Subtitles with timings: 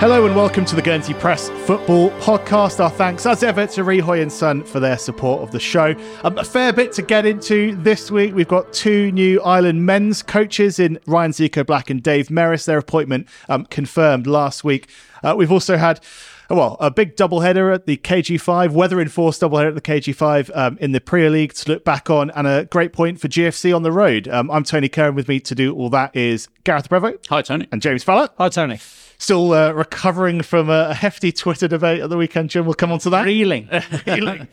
[0.00, 2.82] Hello and welcome to the Guernsey Press Football Podcast.
[2.82, 5.94] Our thanks, as ever, to Rihoy and Son for their support of the show.
[6.24, 8.34] Um, a fair bit to get into this week.
[8.34, 12.64] We've got two new Island men's coaches in Ryan Zico Black and Dave Merris.
[12.64, 14.88] Their appointment um, confirmed last week.
[15.22, 16.00] Uh, we've also had
[16.48, 20.92] well, a big doubleheader at the KG5, weather enforced doubleheader at the KG5 um, in
[20.92, 23.92] the Premier League to look back on, and a great point for GFC on the
[23.92, 24.28] road.
[24.28, 25.12] Um, I'm Tony Curr.
[25.12, 27.26] With me to do all that is Gareth Le Prevost.
[27.28, 27.68] Hi, Tony.
[27.70, 28.32] And James Falla.
[28.38, 28.80] Hi, Tony.
[29.20, 32.64] Still uh, recovering from a hefty Twitter debate at the weekend, Jim.
[32.64, 33.26] We'll come on to that.
[33.26, 33.68] Reeling.
[34.06, 34.48] Reeling.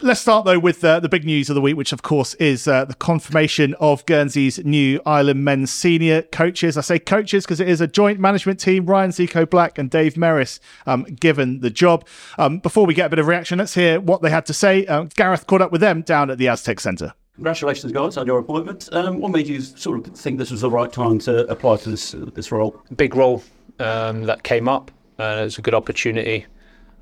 [0.00, 2.68] Let's start though with uh, the big news of the week, which of course is
[2.68, 6.78] uh, the confirmation of Guernsey's new Island men's senior coaches.
[6.78, 8.86] I say coaches because it is a joint management team.
[8.86, 12.06] Ryan Zico Black and Dave Merris um, given the job.
[12.38, 14.86] Um, before we get a bit of reaction, let's hear what they had to say.
[14.86, 17.14] Uh, Gareth caught up with them down at the Aztec Centre.
[17.34, 18.88] Congratulations, guys, on your appointment.
[18.92, 21.90] Um, what made you sort of think this was the right time to apply to
[21.90, 22.80] this this role?
[22.94, 23.42] Big role
[23.78, 26.46] um, that came up, and it's a good opportunity.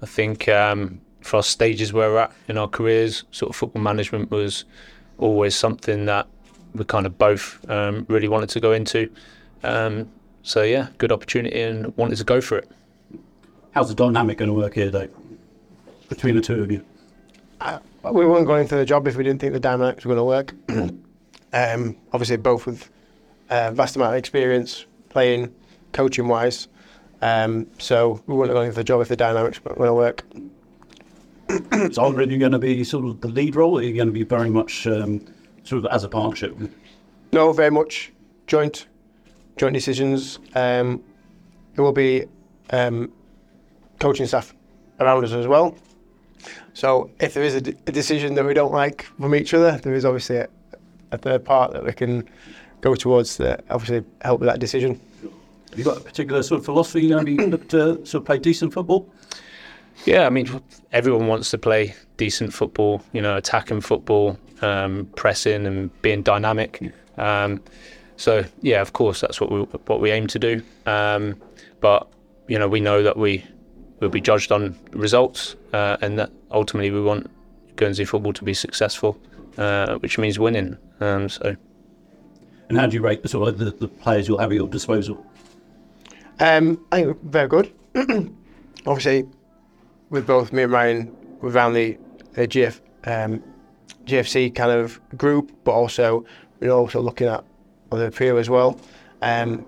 [0.02, 3.82] I think um, for our stages where we're at in our careers, sort of football
[3.82, 4.64] management was
[5.18, 6.26] always something that
[6.74, 9.10] we kind of both um, really wanted to go into.
[9.62, 10.10] Um,
[10.42, 12.70] so yeah, good opportunity and wanted to go for it.
[13.72, 15.10] How's the dynamic going to work here, Dave,
[16.08, 16.84] between the two of you?
[17.60, 17.78] Uh,
[18.12, 20.24] we weren't going for the job if we didn't think the dynamics were going to
[20.24, 20.54] work.
[21.52, 22.90] um, obviously, both with
[23.50, 25.54] uh, vast amount of experience playing,
[25.92, 26.68] coaching wise.
[27.20, 29.94] Um, so we wouldn't have gone for the job if the dynamics weren't going to
[29.94, 30.24] work.
[31.94, 34.08] so are you going to be sort of the lead role, or are you going
[34.08, 35.24] to be very much um,
[35.62, 36.56] sort of as a partnership?
[37.32, 38.12] No, very much
[38.46, 38.86] joint,
[39.56, 40.38] joint decisions.
[40.54, 41.02] Um,
[41.74, 42.26] there will be
[42.70, 43.12] um,
[44.00, 44.54] coaching staff
[44.98, 45.76] around us as well.
[46.74, 49.78] So if there is a, d- a decision that we don't like from each other,
[49.78, 50.48] there is obviously a,
[51.12, 52.28] a third part that we can
[52.80, 55.00] go towards that obviously help with that decision.
[55.72, 57.06] Have you got a particular sort of philosophy?
[57.06, 59.10] You know, to sort of play decent football?
[60.04, 60.62] Yeah, I mean,
[60.92, 66.92] everyone wants to play decent football, you know, attacking football, um, pressing and being dynamic.
[67.16, 67.62] Um,
[68.16, 70.62] so yeah, of course, that's what we what we aim to do.
[70.84, 71.40] Um,
[71.80, 72.06] but
[72.48, 73.42] you know, we know that we
[74.00, 77.30] will be judged on results, uh, and that ultimately we want
[77.76, 79.18] Guernsey football to be successful,
[79.56, 80.76] uh, which means winning.
[81.00, 81.56] Um, so.
[82.68, 84.68] And how do you rate the sort of the, the players you'll have at your
[84.68, 85.24] disposal?
[86.42, 87.72] Um, I think very good.
[88.86, 89.28] Obviously,
[90.10, 91.96] with both me and Ryan, we're around the,
[92.34, 93.42] GF, um,
[94.06, 96.24] GFC kind of group, but also
[96.58, 97.44] we're also looking at
[97.92, 98.80] other peer as well.
[99.22, 99.64] Um,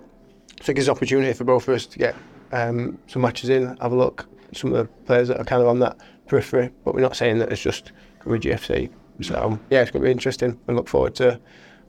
[0.61, 2.13] so it gives opportunity for both of us to get
[2.51, 5.67] um, some matches in, have a look some of the players that are kind of
[5.67, 5.97] on that
[6.27, 7.91] periphery, but we're not saying that it's just
[8.25, 8.89] with GFC.
[9.21, 10.59] So yeah, it's going to be interesting.
[10.67, 11.39] We look forward to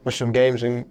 [0.05, 0.85] watching some games and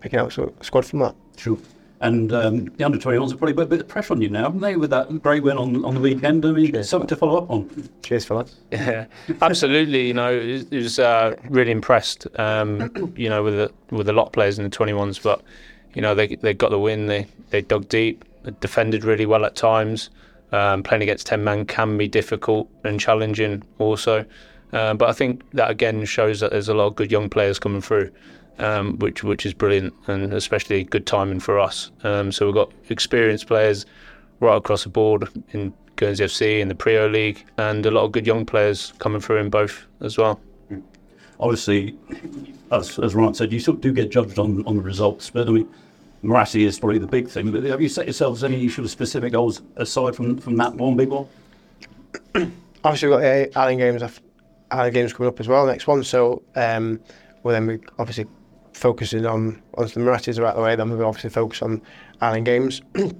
[0.00, 1.14] picking out a squad from that.
[1.38, 1.58] Sure.
[2.02, 4.42] And um, the under 21s have probably put a bit of pressure on you now,
[4.42, 6.44] haven't they, with that great win on, on the weekend?
[6.44, 6.88] I mean, Cheers.
[6.88, 7.88] something to follow up on.
[8.02, 8.56] Cheers, fellas.
[8.72, 9.06] Yeah,
[9.40, 10.08] absolutely.
[10.08, 12.26] You know, it was uh, really impressed.
[12.40, 15.42] Um, you know, with the, with a lot of players in the 21s, but
[15.94, 17.06] you know they they got the win.
[17.06, 20.10] They they dug deep, they defended really well at times.
[20.50, 24.26] Um, playing against 10 man can be difficult and challenging also.
[24.72, 27.58] Uh, but I think that again shows that there's a lot of good young players
[27.58, 28.10] coming through
[28.58, 31.90] um, which which is brilliant and especially good timing for us.
[32.04, 33.86] Um, so we've got experienced players
[34.40, 38.12] right across the board in Guernsey FC in the Priaulx League, and a lot of
[38.12, 40.40] good young players coming through in both as well.
[41.38, 41.96] Obviously,
[42.70, 45.48] as, as Ryan said, you sort of do get judged on, on the results, but
[45.48, 45.68] I mean,
[46.22, 47.50] Muratti is probably the big thing.
[47.50, 50.96] But have you set yourselves any sort of specific goals aside from, from that one
[50.96, 51.26] big one?
[52.84, 54.20] Obviously, we've got the Island games,
[54.70, 55.66] Island games coming up as well.
[55.66, 57.00] Next one, so um,
[57.42, 58.26] well, then we obviously
[58.72, 61.82] focusing on once the Murattis are out of the way, then we obviously focus on
[62.20, 62.82] Island games.
[62.94, 63.14] and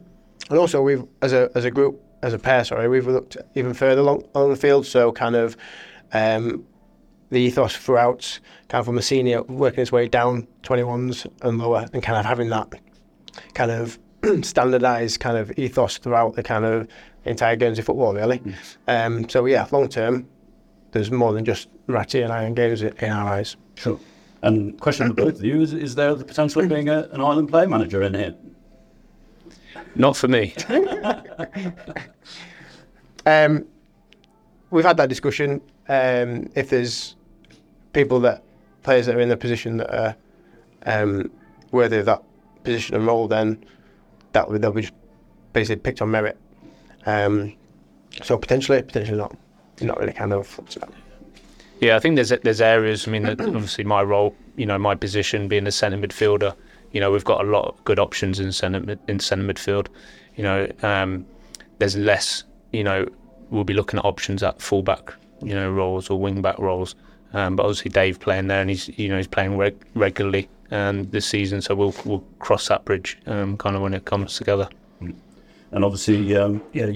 [0.51, 4.01] also, we've as a as a group, as a pair, sorry, we've looked even further
[4.01, 4.87] along on the field.
[4.87, 5.57] So kind of
[6.13, 6.65] um,
[7.31, 8.39] the ethos throughout,
[8.69, 12.25] kind of from a senior working his way down 21s and lower, and kind of
[12.25, 12.73] having that
[13.55, 13.99] kind of
[14.43, 16.89] standardised kind of ethos throughout the kind of
[17.25, 18.39] entire Guernsey football, really.
[18.39, 18.55] Mm.
[18.89, 20.27] Um, so yeah, long term,
[20.93, 23.57] there's more than just Ratty and Island Games in our eyes.
[23.75, 23.99] Sure.
[24.43, 27.21] And question for both of you is, is there the potential of being a, an
[27.21, 28.35] island player manager in here?
[29.95, 30.55] Not for me.
[33.27, 33.65] um,
[34.71, 35.61] we've had that discussion.
[35.89, 37.17] Um, if there's
[37.93, 38.43] people that
[38.83, 40.17] players that are in the position that are
[40.87, 41.31] um,
[41.71, 42.23] worthy of that
[42.65, 43.65] position and role, then
[44.33, 44.89] that they'll be
[45.53, 46.37] basically picked on merit.
[47.07, 47.55] Um,
[48.23, 49.37] so potentially, potentially not.
[49.81, 50.61] Not really kind of.
[51.83, 53.09] Yeah, I think there's there's areas.
[53.09, 56.55] I mean, obviously my role, you know, my position being a centre midfielder,
[56.93, 59.89] you know, we've got a lot of good options in centre in centre midfield.
[60.37, 61.27] You know, um,
[61.79, 63.09] there's less, you know,
[63.51, 65.13] we'll be looking at options at fullback,
[65.43, 66.95] you know, roles or wing back roles.
[67.33, 71.11] Um, but obviously Dave playing there, and he's you know he's playing reg- regularly um,
[71.11, 74.69] this season, so we'll we'll cross that bridge um, kind of when it comes together.
[75.01, 76.93] And obviously, um, yeah,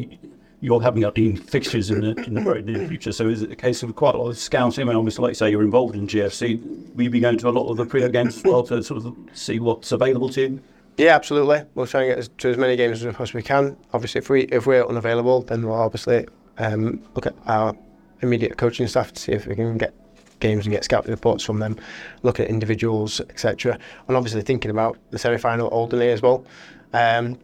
[0.61, 3.13] you're having up in fixtures in the, in the very near future.
[3.13, 4.83] So is it a case of quite a lot of scouting?
[4.83, 6.95] I mean, obviously, like you say, you're involved in GFC.
[6.95, 9.05] Will you be going to a lot of the Priaulx games as well to sort
[9.05, 10.63] of see what's available to you?
[10.97, 11.63] Yeah, absolutely.
[11.75, 13.77] We'll try and get to as many games as we possibly can.
[13.93, 16.27] Obviously, if we if we're unavailable, then we'll obviously
[16.57, 17.77] um, look at our
[18.23, 19.93] immediate coaching staff to see if we can get
[20.41, 21.77] games and get scouting reports from them,
[22.23, 23.79] look at individuals, etc.
[24.09, 26.45] And obviously thinking about the semi-final Alderney as well.
[26.93, 27.39] Um,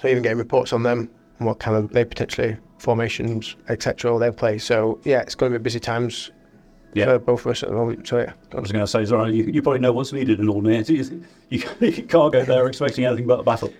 [0.00, 4.18] so even getting reports on them and what kind of they potentially formations, etc.
[4.18, 4.58] they'll play.
[4.58, 6.30] So yeah, it's going to be busy times
[6.94, 7.06] Yeah.
[7.06, 8.06] for both of us at the moment.
[8.06, 8.32] So yeah.
[8.52, 10.84] I was going to say, sorry, you, you probably know what's needed in Alderney.
[10.86, 13.72] You, you, you can't go there expecting anything but a battle.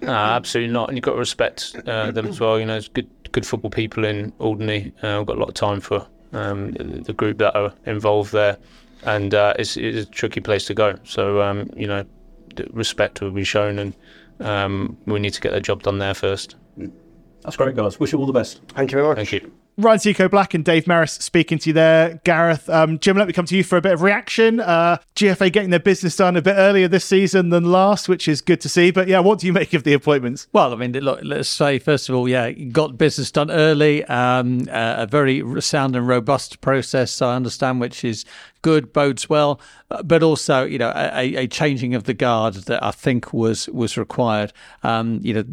[0.00, 0.88] No, absolutely not.
[0.88, 2.58] And you've got to respect uh, them as well.
[2.60, 4.92] You know, it's good, good football people in Alderney.
[5.02, 8.32] Uh, we've got a lot of time for um, the, the group that are involved
[8.32, 8.56] there,
[9.04, 10.94] and uh, it's, it's a tricky place to go.
[11.04, 12.04] So, um, you know,
[12.70, 13.96] respect will be shown, and
[14.40, 16.54] um, we need to get the job done there first.
[17.42, 17.98] That's great, guys.
[17.98, 18.60] Wish you all the best.
[18.68, 19.16] Thank you very much.
[19.16, 19.52] Thank you.
[19.78, 22.20] Ryan Zico Black and Dave Merris speaking to you there.
[22.24, 24.60] Gareth, um, Jim, let me come to you for a bit of reaction.
[24.60, 28.42] Uh, GFA getting their business done a bit earlier this season than last, which is
[28.42, 28.90] good to see.
[28.90, 30.46] But yeah, what do you make of the appointments?
[30.52, 34.68] Well, I mean, look, let's say first of all, yeah, got business done early, um,
[34.70, 37.22] uh, a very sound and robust process.
[37.22, 38.26] I understand, which is
[38.62, 39.60] good, bodes well,
[39.90, 43.68] uh, but also, you know, a, a changing of the guard that I think was
[43.68, 44.52] was required.
[44.82, 45.44] Um, you know,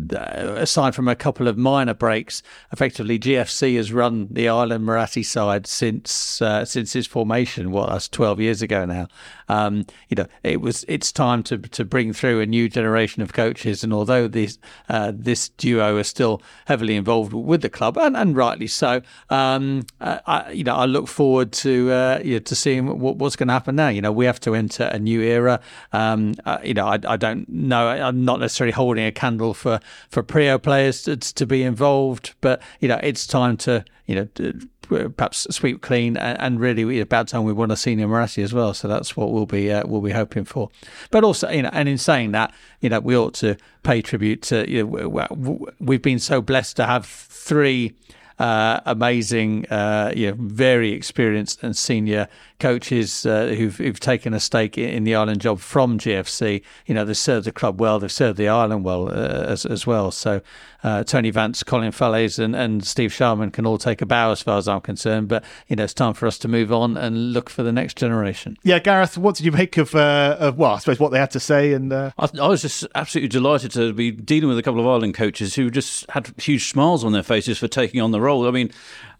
[0.55, 2.41] aside from a couple of minor breaks,
[2.71, 7.71] effectively GFC has run the Island Muratti side since uh, since its formation.
[7.71, 9.07] What that's twelve years ago now.
[9.49, 13.33] Um, you know, it was it's time to to bring through a new generation of
[13.33, 18.15] coaches, and although this uh, this duo are still heavily involved with the club, and,
[18.15, 22.39] and rightly so, um, uh, I, you know, I look forward to uh, you know,
[22.39, 23.89] to seeing what, what's going to happen now.
[23.89, 25.59] You know, we have to enter a new era.
[25.93, 27.87] Um, uh, you know, I, I don't know.
[27.87, 29.79] I'm not necessarily holding a candle for
[30.09, 34.53] for Priaulx players to, to be involved, but you know, it's time to you know.
[34.89, 38.73] Perhaps sweep clean and, and really about time we want a senior Muratti as well.
[38.73, 40.69] So that's what we'll be uh, we'll be hoping for.
[41.11, 44.41] But also, you know, and in saying that, you know, we ought to pay tribute
[44.43, 47.93] to you know we've been so blessed to have three.
[48.39, 52.25] Uh, amazing, uh, you know, very experienced and senior
[52.59, 56.61] coaches uh, who've, who've taken a stake in, in, the Island job from GFC.
[56.85, 59.85] You know, they've served the club well, they've served the Island well uh, as, as
[59.85, 60.11] well.
[60.11, 60.41] So
[60.83, 64.41] uh, Tony Vance, Colin Fallaize, and, and Steve Sharman can all take a bow as
[64.41, 65.27] far as I'm concerned.
[65.27, 67.97] But, you know, it's time for us to move on and look for the next
[67.97, 68.57] generation.
[68.63, 71.31] Yeah, Gareth, what did you make of, uh, of well, I suppose what they had
[71.31, 71.73] to say?
[71.73, 75.13] And I, I was just absolutely delighted to be dealing with a couple of Island
[75.13, 78.28] coaches who just had huge smiles on their faces for taking on the role.
[78.47, 78.71] I mean,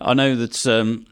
[0.02, 1.06] I know that um,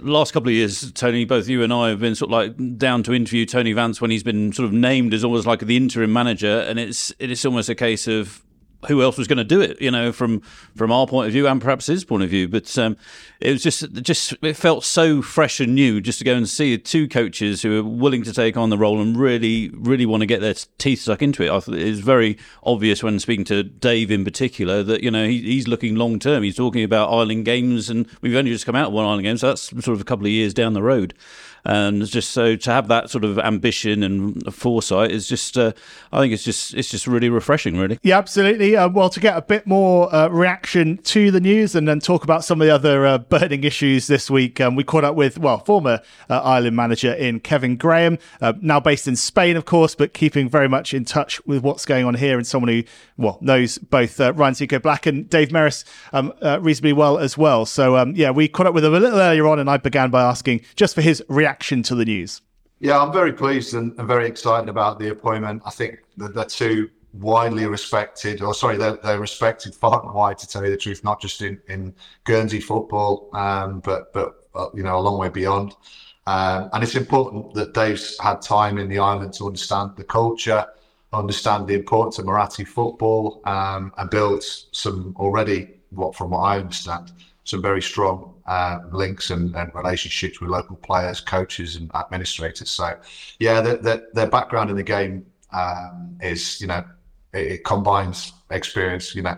[0.00, 3.02] last couple of years, Tony, both you and I have been sort of like down
[3.04, 6.12] to interview Tony Vance when he's been sort of named as almost like the interim
[6.12, 8.42] manager, and it's it is almost a case of
[8.88, 10.40] who else was going to do it, you know, from
[10.76, 12.48] from our point of view and perhaps his point of view.
[12.48, 12.96] But um,
[13.40, 16.76] it was just just it felt so fresh and new just to go and see
[16.78, 20.26] two coaches who are willing to take on the role and really really want to
[20.26, 21.50] get their teeth stuck into it.
[21.50, 25.26] I thought it was very obvious when speaking to Dave in particular that you know
[25.26, 26.42] he, he's looking long term.
[26.42, 29.36] He's talking about Island games, and we've only just come out of one Island game,
[29.36, 31.14] so that's sort of a couple of years down the road
[31.64, 35.72] and just so to have that sort of ambition and foresight is just uh,
[36.10, 37.98] I think it's just it's just really refreshing really.
[38.02, 38.76] Yeah absolutely.
[38.76, 42.24] Uh, well to get a bit more uh, reaction to the news and then talk
[42.24, 45.38] about some of the other uh, burning issues this week um, we caught up with
[45.38, 49.94] well former uh, Island manager in Kevin Graham uh, now based in Spain of course
[49.94, 52.82] but keeping very much in touch with what's going on here and someone who
[53.16, 57.64] well knows both Ryan Zico Black and Dave Merris um, reasonably well as well.
[57.66, 60.10] So um, yeah we caught up with him a little earlier on and I began
[60.10, 62.40] by asking just for his reaction reaction to the news?
[62.80, 65.62] Yeah, I'm very pleased and, and very excited about the appointment.
[65.64, 70.38] I think that they're two widely respected, or sorry, they're, they're, respected far and wide,
[70.38, 71.94] to tell you the truth, not just in, in
[72.24, 75.76] Guernsey football, um, but but uh, you know a long way beyond.
[76.26, 80.64] Um, and it's important that Dave's had time in the island to understand the culture,
[81.12, 84.42] understand the importance of Muratti football, um, and build
[84.82, 87.12] some already, what from what I understand,
[87.44, 92.70] some very strong uh, links and, and, relationships with local players, coaches, and administrators.
[92.70, 92.96] So,
[93.38, 96.84] yeah, the, the, their background in the game um, is, you know,
[97.32, 99.36] it, it, combines experience, you know,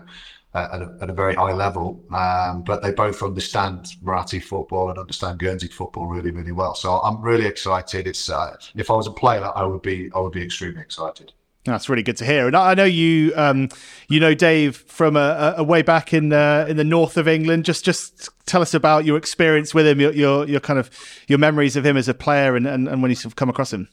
[0.53, 2.03] uh, at, a, at, a, very high level.
[2.13, 6.75] Um, but they both understand Muratti football and understand Guernsey football really, really well.
[6.75, 8.07] So I'm really excited.
[8.07, 11.33] It's uh, if I was a player, I would be I would be extremely excited.
[11.65, 12.45] That's really good to hear.
[12.47, 13.69] And I know you, um,
[14.07, 17.65] you know Dave from a, a way back in uh, in the north of England.
[17.65, 20.91] Just just tell us about your experience with him, your your, your kind of
[21.27, 23.49] your memories of him as a player, and, and, and when you sort of come
[23.49, 23.89] across him.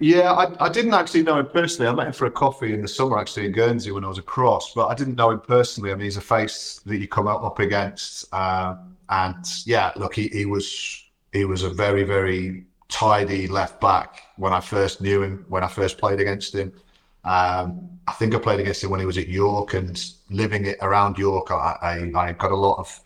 [0.00, 1.88] Yeah, I, I didn't actually know him personally.
[1.88, 4.18] I met him for a coffee in the summer, actually in Guernsey when I was
[4.18, 5.92] across, but I didn't know him personally.
[5.92, 10.28] I mean, he's a face that you come up against, um, and yeah, look, he,
[10.28, 15.44] he was he was a very very tidy left back when I first knew him,
[15.48, 16.72] when I first played against him.
[17.24, 20.78] Um, I think I played against him when he was at York and living it
[20.82, 21.50] around York.
[21.50, 23.00] I, I, got a lot of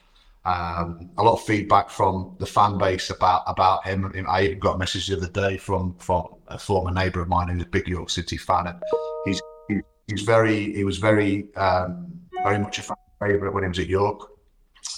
[0.44, 4.12] um, a lot of feedback from the fan base about about him.
[4.28, 7.48] I even got a message the other day from from a former neighbour of mine
[7.48, 8.82] who's a big York City fan, and
[9.24, 9.40] he's
[10.08, 12.10] he's very he was very um,
[12.42, 14.30] very much a favourite when he was at York.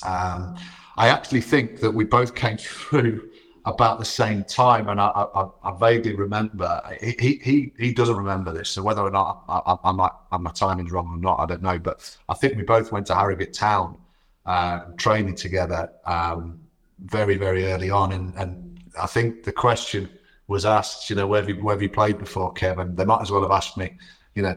[0.07, 0.57] Um,
[0.97, 3.31] I actually think that we both came through
[3.65, 6.81] about the same time, and I, I, I vaguely remember.
[7.01, 10.93] He, he he doesn't remember this, so whether or not I, I, might my timing's
[10.93, 11.79] wrong or not, I don't know.
[11.79, 13.99] But I think we both went to Harrogate Town,
[14.47, 16.61] uh, training together, um,
[17.05, 20.09] very very early on, and, and I think the question
[20.47, 22.97] was asked, you know, where have you where have you played before, Kevin?
[22.97, 23.97] They might as well have asked me,
[24.35, 24.57] you know,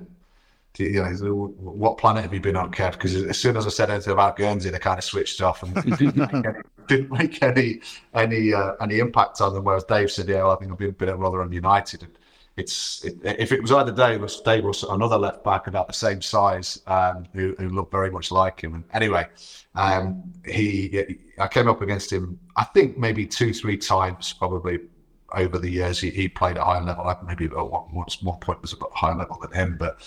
[0.77, 2.93] you know, what planet have you been on, Kev?
[2.93, 5.73] Because as soon as I said anything about Guernsey, they kind of switched off and
[6.87, 7.81] didn't make any
[8.13, 9.63] any any, uh, any impact on them.
[9.63, 12.17] Whereas Dave said, "Yeah, well, I think I've been, been at Rotherham United." And
[12.57, 15.93] it's it, if it was either Dave or Dave or another left back about the
[15.93, 18.75] same size um, who, who looked very much like him.
[18.75, 19.27] And anyway,
[19.75, 22.39] um, he I came up against him.
[22.55, 24.79] I think maybe two three times probably
[25.33, 25.99] over the years.
[25.99, 27.13] He, he played at high level.
[27.25, 29.97] Maybe at one, one point was a bit higher level than him, but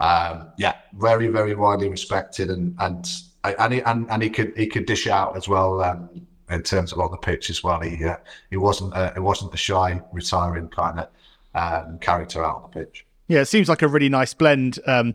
[0.00, 3.06] um, yeah, very very widely respected and and
[3.44, 6.92] and he, and, and he could he could dish out as well um, in terms
[6.92, 7.80] of on the pitch as well.
[7.80, 8.16] He uh,
[8.50, 11.08] he wasn't uh, it wasn't the shy retiring kind of
[11.54, 13.06] um, character out on the pitch.
[13.28, 14.78] Yeah, it seems like a really nice blend.
[14.86, 15.14] Um,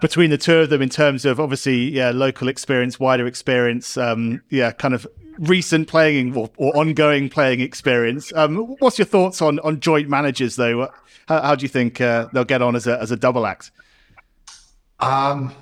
[0.00, 4.42] between the two of them, in terms of obviously, yeah, local experience, wider experience, um,
[4.50, 5.06] yeah, kind of
[5.38, 8.32] recent playing or, or ongoing playing experience.
[8.34, 10.90] Um, what's your thoughts on on joint managers though?
[11.28, 13.70] How, how do you think uh, they'll get on as a as a double act?
[15.00, 15.52] Um,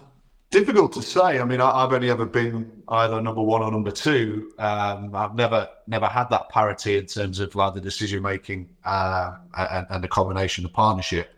[0.50, 1.40] difficult to say.
[1.40, 4.52] I mean, I, have only ever been either number one or number two.
[4.58, 9.36] Um, I've never never had that parity in terms of like the decision making uh,
[9.56, 11.30] and, and, the combination of partnership.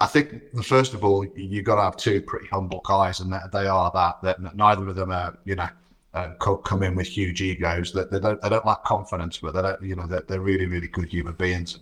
[0.00, 3.66] I think first of all, you've got to have two pretty humble guys, and they
[3.66, 4.20] are that.
[4.22, 5.68] That neither of them are, you know,
[6.16, 7.92] uh, come in with huge egos.
[7.92, 10.66] That they, don't they don't lack confidence, but they don't, you know, they're, they're really
[10.66, 11.80] really good human beings.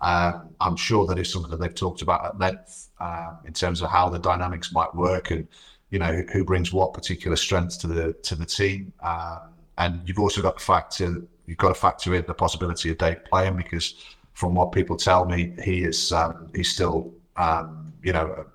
[0.00, 3.82] Uh, I'm sure that is something that they've talked about at length uh, in terms
[3.82, 5.46] of how the dynamics might work and
[5.90, 8.92] you know who brings what particular strengths to the to the team.
[9.02, 9.40] Um,
[9.78, 13.24] and you've also got to factor you've got to factor in the possibility of Dave
[13.26, 13.94] playing because
[14.34, 18.46] from what people tell me, he is um, he's still um, you know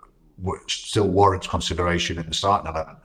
[0.67, 2.95] still warrants consideration in the starting eleven.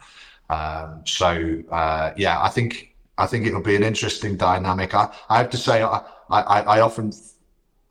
[0.50, 4.95] Um, so uh, yeah, I think I think it'll be an interesting dynamic.
[4.95, 7.12] I, I have to say I I, I often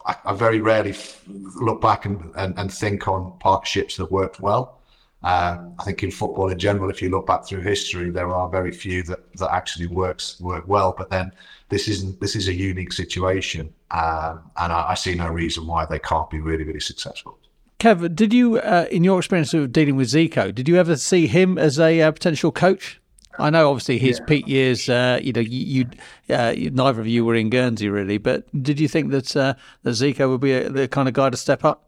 [0.06, 0.94] I, I, very rarely
[1.28, 4.82] look back and, and, and think on partnerships that worked well.
[5.24, 8.48] Um, I think in football in general, if you look back through history, there are
[8.48, 10.94] very few that, that actually works work well.
[10.96, 11.32] But then
[11.70, 15.86] this isn't this is a unique situation, um, and I, I, see no reason why
[15.86, 17.40] they can't be really really successful.
[17.79, 21.27] Kev, did you, uh, in your experience of dealing with Zico, did you ever see
[21.27, 23.01] him as a uh, potential coach?
[23.38, 24.25] I know, obviously, his yeah.
[24.25, 24.89] peak years.
[24.89, 25.86] Uh, you know, you,
[26.27, 28.17] you, uh, neither of you were in Guernsey, really.
[28.17, 31.29] But did you think that uh, that Zico would be a, the kind of guy
[31.29, 31.84] to step up?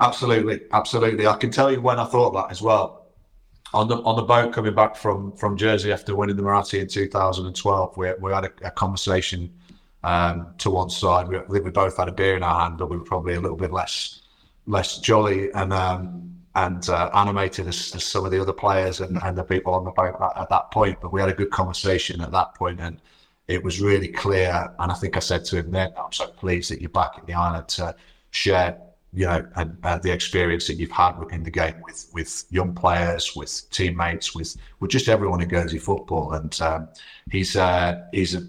[0.00, 1.26] Absolutely, absolutely.
[1.26, 3.06] I can tell you when I thought that as well.
[3.74, 6.88] On the on the boat coming back from from Jersey after winning the Muratti in
[6.88, 9.52] 2012, we we had a, a conversation
[10.04, 11.28] um, to one side.
[11.28, 13.56] We, we both had a beer in our hand, but we were probably a little
[13.56, 14.21] bit less
[14.66, 19.18] less jolly and um, and uh, animated as, as, some of the other players and,
[19.22, 20.98] and the people on the boat at, at that point.
[21.00, 23.00] But we had a good conversation at that point, and
[23.48, 24.70] it was really clear.
[24.78, 27.24] And I think I said to him then, "I'm so pleased that you're back in
[27.26, 27.94] the island to
[28.30, 28.78] share
[29.14, 32.74] you know, and, and, the experience that you've had in the game with with young
[32.74, 36.32] players, with teammates, with with just everyone in Guernsey football.
[36.32, 36.88] And um,
[37.30, 38.42] he's uh, he's a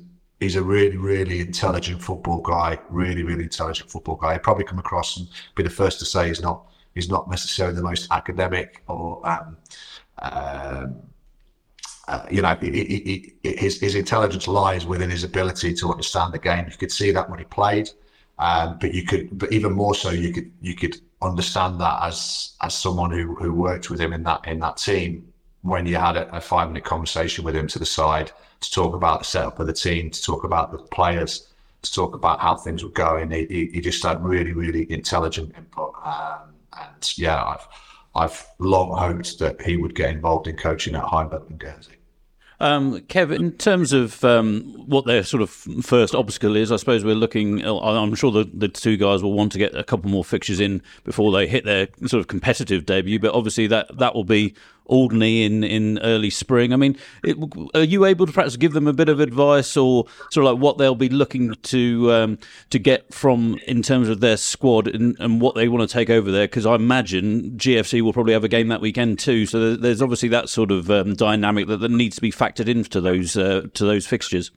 [0.43, 4.33] he's a really really intelligent football guy, really really intelligent football guy.
[4.33, 7.75] He'd probably come across and be the first to say he's not he's not necessarily
[7.75, 9.57] the most academic or um,
[10.19, 10.87] uh,
[12.07, 16.39] uh, you know, he, he, his his intelligence lies within his ability to understand the
[16.39, 16.65] game.
[16.69, 17.89] You could see that when he played.
[18.39, 22.55] Um, but you could, but even more so, you could you could understand that as
[22.61, 25.32] as someone who who worked with him in that in that team
[25.63, 28.93] when you had a, a five minute conversation with him to the side to talk
[28.93, 31.47] about the setup of the team, to talk about the players,
[31.81, 33.31] to talk about how things were going.
[33.31, 37.67] He, he, he just had really really intelligent input, um, and yeah, I've
[38.15, 41.95] I've long hoped that he would get involved in coaching at level in Guernsey.
[42.59, 47.15] Um, in terms of um, what their sort of first obstacle is, I suppose we're
[47.15, 47.65] looking.
[47.65, 50.81] I'm sure the, the two guys will want to get a couple more fixtures in
[51.03, 53.19] before they hit their sort of competitive debut.
[53.19, 54.55] But obviously, that that will be
[54.85, 56.73] Alderney in, in early spring.
[56.73, 57.37] I mean, it,
[57.73, 60.61] are you able to perhaps give them a bit of advice or sort of like
[60.61, 65.15] what they'll be looking to um, to get from in terms of their squad and,
[65.19, 66.45] and what they want to take over there?
[66.45, 69.45] Because I imagine GFC will probably have a game that weekend too.
[69.45, 72.99] So there's obviously that sort of um, dynamic that, that needs to be factored into
[73.01, 74.51] those uh, to those fixtures.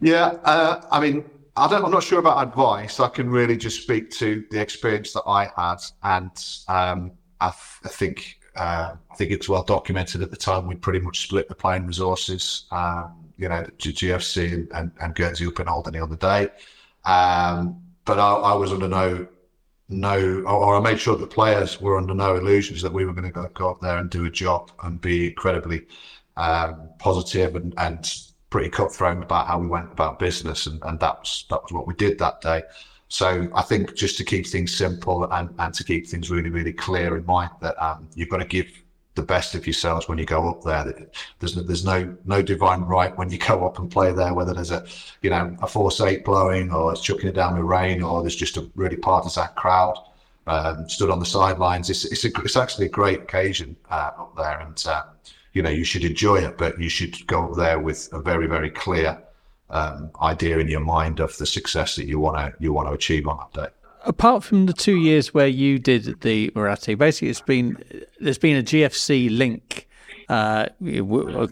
[0.00, 1.24] Yeah, uh, I mean,
[1.56, 3.00] I don't, I'm not sure about advice.
[3.00, 6.30] I can really just speak to the experience that I had, and
[6.68, 10.66] um, I, th- I think uh, I think it's well documented at the time.
[10.66, 12.66] We pretty much split the playing resources.
[12.70, 16.50] Um, you know, to GFC and, and, and Guernsey up in Alderney on the day.
[17.06, 19.26] Um, but I, I, was under no,
[19.88, 23.32] no, or I made sure the players were under no illusions that we were going
[23.32, 25.86] to go up there and do a job and be incredibly
[26.36, 28.14] um, positive and, and
[28.50, 30.66] pretty cutthroat about how we went about business.
[30.66, 32.62] And, and that was that was what we did that day.
[33.10, 36.72] So I think just to keep things simple and, and to keep things really, really
[36.72, 38.70] clear in mind that um, you've got to give
[39.16, 40.84] the best of yourselves when you go up there.
[41.40, 44.32] There's no, there's no no divine right when you go up and play there.
[44.32, 44.86] Whether there's a
[45.22, 48.36] you know a force eight blowing or it's chucking it down with rain or there's
[48.36, 49.96] just a really partisan crowd
[50.46, 51.90] um, stood on the sidelines.
[51.90, 55.02] It's it's, a, it's actually a great occasion uh, up there, and uh,
[55.52, 58.46] you know you should enjoy it, but you should go up there with a very
[58.46, 59.20] very clear
[59.70, 62.92] um, idea in your mind of the success that you want to you want to
[62.92, 63.74] achieve on that day.
[64.04, 67.82] Apart from the two years where you did the Muratti, basically it's been
[68.18, 69.86] there's been a GFC link.
[70.28, 70.68] Uh,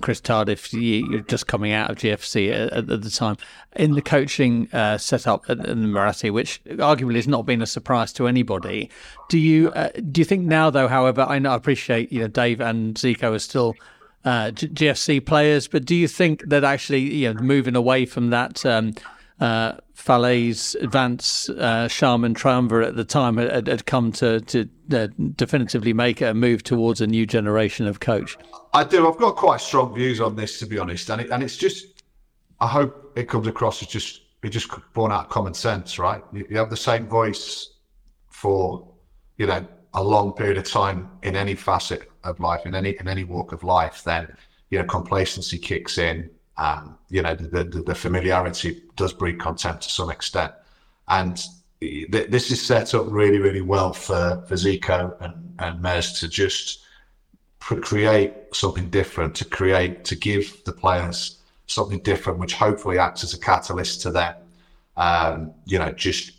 [0.00, 3.36] Chris Tardif, you're just coming out of GFC at, at the time
[3.74, 8.12] in the coaching uh, setup at the Muratti, which arguably has not been a surprise
[8.12, 8.88] to anybody.
[9.28, 10.86] Do you uh, do you think now, though?
[10.86, 13.74] However, I know I appreciate you know Dave and Zico are still
[14.24, 15.68] uh, GFC players.
[15.68, 18.94] But do you think that actually, you know, moving away from that um,
[19.40, 25.08] uh, Fallaize, Vance, uh, Sharman triumvirate at the time had, had come to, to uh,
[25.36, 28.36] definitively make a move towards a new generation of coach?
[28.72, 29.08] I do.
[29.08, 31.86] I've got quite strong views on this, to be honest, and it, and it's just.
[32.60, 36.22] I hope it comes across as just it just born out of common sense, right?
[36.32, 37.70] You, you have the same voice
[38.30, 38.92] for
[39.36, 43.08] you know a long period of time in any facet of life, in any in
[43.08, 44.34] any walk of life, then
[44.70, 46.30] you know complacency kicks in.
[46.56, 50.52] Um, you know the, the, the familiarity does breed contempt to some extent,
[51.08, 51.40] and
[51.80, 56.28] th- this is set up really really well for for Zico and and Mez to
[56.28, 56.84] just
[57.60, 63.34] create something different, to create to give the players something different, which hopefully acts as
[63.34, 64.34] a catalyst to them.
[64.96, 66.32] Um, you know, just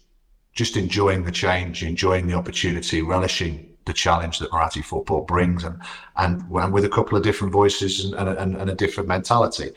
[0.54, 5.82] just enjoying the change, enjoying the opportunity, relishing the challenge that Muratti football brings, and
[6.18, 9.72] and, and with a couple of different voices and, and, and a different mentality.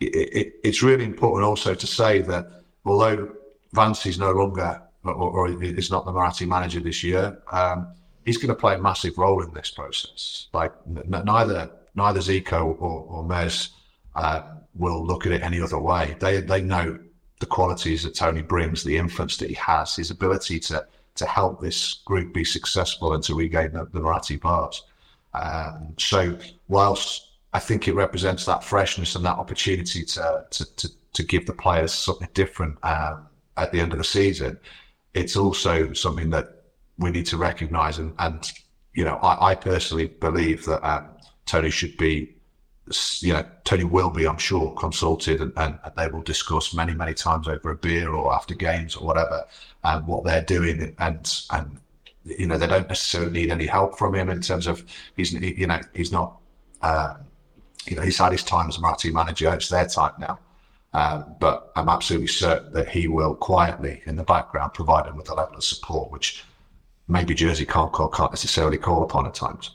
[0.00, 3.32] It, it, it's really important also to say that although
[3.72, 7.88] Vance is no longer or, or is not the Muratti manager this year, um,
[8.24, 10.48] he's going to play a massive role in this process.
[10.52, 13.70] Like n- neither neither Zico or, or Mez
[14.14, 14.42] uh,
[14.74, 16.16] will look at it any other way.
[16.20, 16.98] They they know
[17.40, 20.86] the qualities that Tony brings, the influence that he has, his ability to
[21.16, 24.82] to help this group be successful and to regain the, the Muratti Vase.
[25.34, 30.88] Um, so whilst I think it represents that freshness and that opportunity to to to,
[31.12, 34.58] to give the players something different um, at the end of the season,
[35.14, 36.64] it's also something that
[36.98, 38.52] we need to recognise and, and
[38.94, 41.08] you know I, I personally believe that um,
[41.46, 42.33] Tony should be
[43.20, 47.14] you know, Tony will be, I'm sure, consulted and, and, they will discuss many, many
[47.14, 49.44] times over a beer or after games or whatever,
[49.84, 50.94] and what they're doing.
[50.98, 51.80] And, and,
[52.24, 54.84] you know, they don't necessarily need any help from him in terms of
[55.16, 56.38] he's, you know, he's not,
[56.82, 57.14] uh,
[57.86, 59.52] you know, he's had his time as a Muratti manager.
[59.54, 60.38] It's their time now.
[60.92, 65.28] Um, but I'm absolutely certain that he will quietly in the background provide them with
[65.30, 66.44] a level of support, which
[67.08, 69.72] maybe Jersey can't, can't necessarily call upon at times.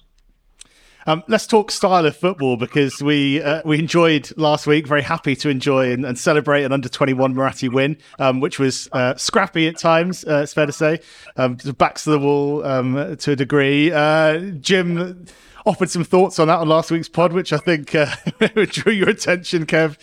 [1.10, 4.86] Um, let's talk style of football because we uh, we enjoyed last week.
[4.86, 8.60] Very happy to enjoy and, and celebrate an under twenty one Muratti win, um, which
[8.60, 10.24] was uh, scrappy at times.
[10.24, 11.00] Uh, it's fair to say,
[11.36, 13.92] um, backs to the wall um, to a degree.
[13.92, 15.26] Uh, Jim
[15.66, 18.14] offered some thoughts on that on last week's pod, which I think uh,
[18.68, 19.98] drew your attention, Kev.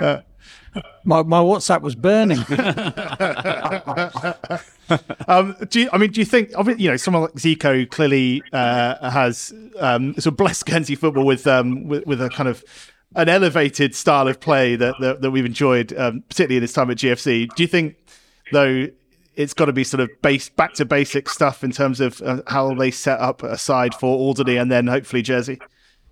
[0.00, 0.22] Uh,
[1.04, 2.38] my my WhatsApp was burning.
[5.28, 9.10] um, do you, I mean, do you think, you know, someone like Zico clearly uh,
[9.10, 12.64] has um, sort of blessed Guernsey football with, um, with, with a kind of
[13.16, 16.90] an elevated style of play that that, that we've enjoyed, um, particularly in his time
[16.90, 17.48] at GFC.
[17.54, 17.96] Do you think,
[18.52, 18.88] though,
[19.34, 22.42] it's got to be sort of base back to basic stuff in terms of uh,
[22.48, 25.60] how they set up a side for Alderney and then hopefully Jersey.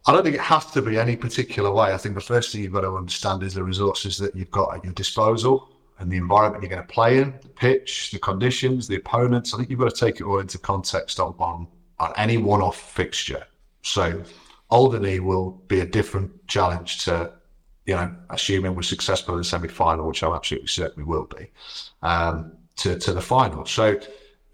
[0.06, 1.92] I don't think it has to be any particular way.
[1.92, 4.76] I think the first thing you've got to understand is the resources that you've got
[4.76, 8.86] at your disposal and the environment you're going to play in, the pitch, the conditions,
[8.86, 9.52] the opponents.
[9.52, 11.66] I think you've got to take it all into context on, on,
[11.98, 13.44] on any one off fixture.
[13.82, 14.22] So
[14.70, 17.32] Alderney will be a different challenge to,
[17.86, 21.28] you know, assuming we're successful in the semi final, which I'm absolutely certain we will
[21.36, 21.50] be,
[22.02, 23.64] um, to, to the final.
[23.66, 23.98] So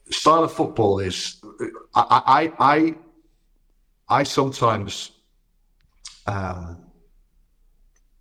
[0.09, 1.43] style of football is,
[1.95, 2.95] I, I, I,
[4.09, 5.11] I sometimes
[6.27, 6.83] um,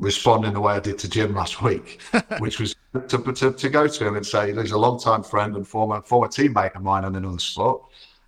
[0.02, 2.02] respond in the way I did to Jim last week,
[2.40, 2.76] which was
[3.08, 6.28] to, to, to, go to him and say, he's a long-time friend and former former
[6.28, 7.84] teammate of mine on another sport.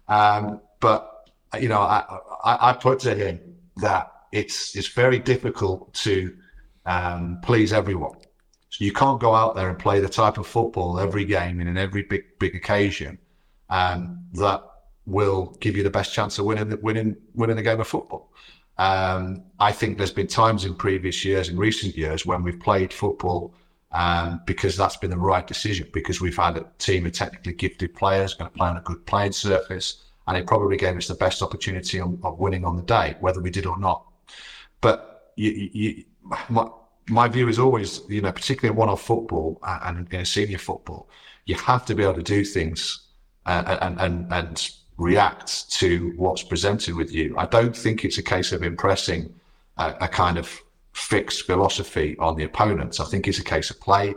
[0.08, 2.06] Um, but, you know, I,
[2.44, 3.40] I, I, put to him
[3.78, 6.36] that it's, it's very difficult to
[6.86, 8.20] um, please everyone.
[8.70, 11.70] So you can't go out there and play the type of football every game and
[11.70, 13.18] in every big, big occasion
[13.70, 14.64] um, that
[15.06, 18.32] will give you the best chance of winning, winning, winning a game of football.
[18.78, 22.92] Um, I think there's been times in previous years, in recent years, when we've played
[22.92, 23.54] football
[23.92, 27.94] um, because that's been the right decision because we've had a team of technically gifted
[27.94, 31.16] players going to play on a good playing surface, and it probably gave us the
[31.16, 34.06] best opportunity of, of winning on the day, whether we did or not.
[34.82, 36.04] But you, you,
[36.50, 36.68] my,
[37.10, 41.10] my view is always, you know, particularly in one-off football and, in senior football,
[41.46, 43.08] you have to be able to do things
[43.46, 47.36] uh, and and and react to what's presented with you.
[47.38, 49.34] I don't think it's a case of impressing
[49.78, 50.62] a, a, kind of
[50.94, 53.00] fixed philosophy on the opponents.
[53.00, 54.14] I think it's a case of play,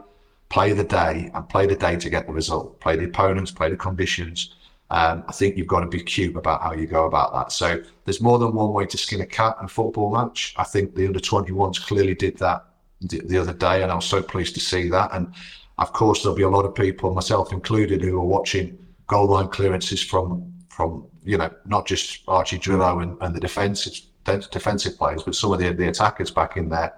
[0.48, 2.78] play the day, and play the day to get the result.
[2.80, 4.54] Play the opponents, play the conditions.
[4.90, 7.52] Um, I think you've got to be cute about how you go about that.
[7.52, 10.54] So there's more than one way to skin a cat in a football match.
[10.56, 12.64] I think the under 21s clearly did that
[13.00, 15.10] the, the other day, and I was so pleased to see that.
[15.12, 15.32] And
[15.78, 19.48] of course, there'll be a lot of people, myself included, who are watching goal line
[19.48, 25.22] clearances from from you know not just Archie Drillo and, and the defensive defensive players,
[25.22, 26.94] but some of the the attackers back in there.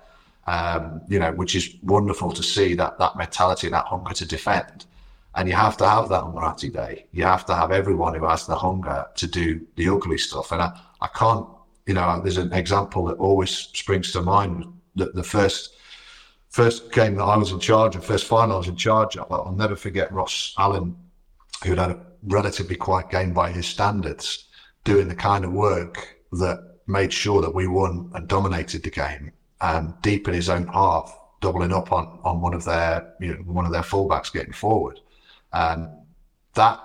[0.48, 4.86] Um, you know, which is wonderful to see that that mentality, that hunger to defend.
[5.34, 7.06] And you have to have that on Muratti Day.
[7.12, 10.50] You have to have everyone who has the hunger to do the ugly stuff.
[10.52, 11.46] And I, I can't,
[11.86, 14.64] you know, there's an example that always springs to mind.
[14.96, 15.76] that the first
[16.48, 19.30] first game that I was in charge of, first final I was in charge of,
[19.30, 20.96] I'll never forget Ross Allen,
[21.62, 24.48] who'd had a relatively quiet game by his standards,
[24.85, 29.33] doing the kind of work that made sure that we won and dominated the game,
[29.61, 33.40] um, deep in his own half, doubling up on on one of their you know
[33.42, 35.00] one of their fullbacks getting forward,
[35.52, 35.88] and
[36.54, 36.81] that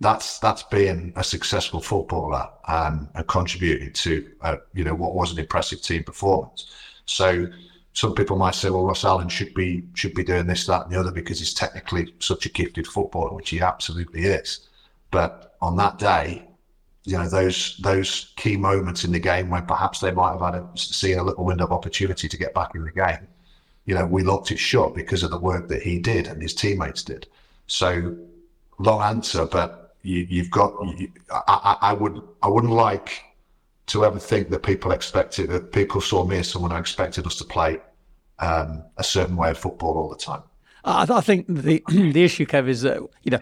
[0.00, 5.32] that's that's being a successful footballer um, and contributing to uh, you know what was
[5.32, 6.70] an impressive team performance.
[7.06, 7.46] So
[7.94, 10.92] some people might say, well, Ross Allen should be should be doing this, that, and
[10.92, 14.68] the other because he's technically such a gifted footballer, which he absolutely is.
[15.14, 16.44] But on that day,
[17.04, 20.54] you know those those key moments in the game when perhaps they might have had
[20.56, 23.28] a, seen a little window of opportunity to get back in the game.
[23.84, 26.52] You know, we locked it shut because of the work that he did and his
[26.52, 27.28] teammates did.
[27.68, 28.16] So,
[28.80, 30.72] long answer, but you, have got.
[30.98, 33.22] You, I, I, would I wouldn't like
[33.86, 37.36] to ever think that people expected that people saw me as someone who expected us
[37.36, 37.78] to play
[38.40, 40.42] um, a certain way of football all the time.
[40.84, 43.40] I, I think the the issue, Kev, is that you know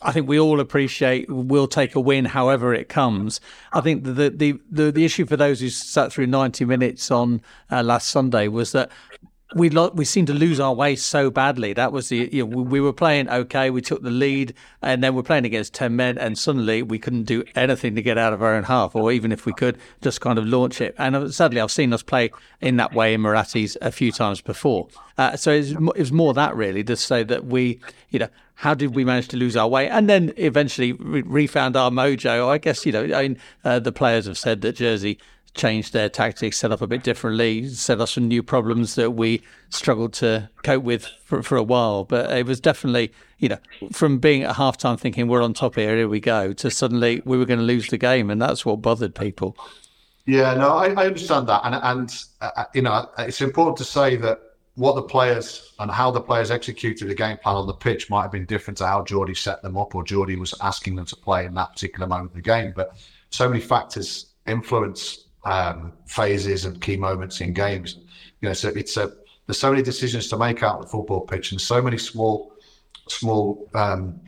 [0.00, 3.40] I think we all appreciate we'll take a win however it comes.
[3.72, 7.42] I think the the the, the issue for those who sat through 90 minutes on
[7.70, 8.90] uh, last Sunday was that
[9.54, 11.72] we lo- we seemed to lose our way so badly.
[11.72, 13.70] That was the you know, we were playing okay.
[13.70, 17.24] We took the lead, and then we're playing against ten men, and suddenly we couldn't
[17.24, 20.20] do anything to get out of our own half, or even if we could, just
[20.20, 20.94] kind of launch it.
[20.98, 22.30] And uh, sadly, I've seen us play
[22.60, 24.88] in that way in Muratti's a few times before.
[25.16, 27.80] Uh, so it was, it was more that really to say that we,
[28.10, 28.28] you know,
[28.58, 29.88] how did we manage to lose our way?
[29.88, 32.48] And then eventually re- refound our mojo.
[32.48, 35.16] I guess, you know, I mean, uh, the players have said that Jersey
[35.54, 39.44] changed their tactics, set up a bit differently, set us some new problems that we
[39.70, 42.02] struggled to cope with for, for a while.
[42.02, 43.58] But it was definitely, you know,
[43.92, 47.38] from being at halftime thinking we're on top here, here we go, to suddenly we
[47.38, 48.28] were going to lose the game.
[48.28, 49.56] And that's what bothered people.
[50.26, 51.60] Yeah, no, I, I understand that.
[51.62, 54.40] And, and uh, you know, it's important to say that
[54.78, 58.22] what the players and how the players executed the game plan on the pitch might
[58.22, 61.16] have been different to how Geordie set them up or Geordie was asking them to
[61.16, 62.72] play in that particular moment of the game.
[62.76, 62.96] But
[63.30, 67.96] so many factors influence um, phases and key moments in games.
[68.40, 69.12] You know, so it's a
[69.46, 72.52] there's so many decisions to make out on the football pitch and so many small
[73.08, 74.20] small um,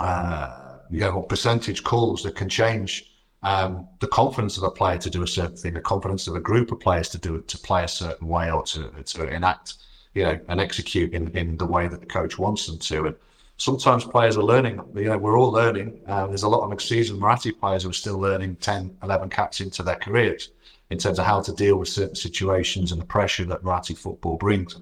[0.00, 3.09] uh, you know percentage calls that can change
[3.42, 6.40] um, the confidence of a player to do a certain thing, the confidence of a
[6.40, 9.74] group of players to do it, to play a certain way or to, to enact,
[10.14, 13.06] you know, and execute in, in the way that the coach wants them to.
[13.06, 13.16] And
[13.56, 14.80] sometimes players are learning.
[14.94, 16.00] You know, we're all learning.
[16.06, 19.60] Uh, there's a lot of seasoned Muratti players who are still learning 10, 11 caps
[19.60, 20.50] into their careers
[20.90, 24.36] in terms of how to deal with certain situations and the pressure that Muratti football
[24.36, 24.76] brings.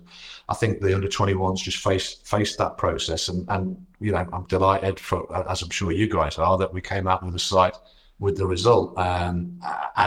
[0.48, 4.44] I think the under 21s just faced faced that process, and, and you know I'm
[4.44, 7.76] delighted for as I'm sure you guys are that we came out with the site
[8.20, 9.60] with the result, um,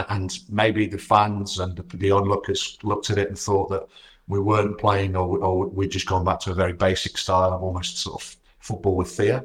[0.08, 3.86] and maybe the fans and the, onlookers looked at it and thought that
[4.28, 7.62] we weren't playing or, or we'd just gone back to a very basic style of
[7.62, 9.42] almost sort of football with fear.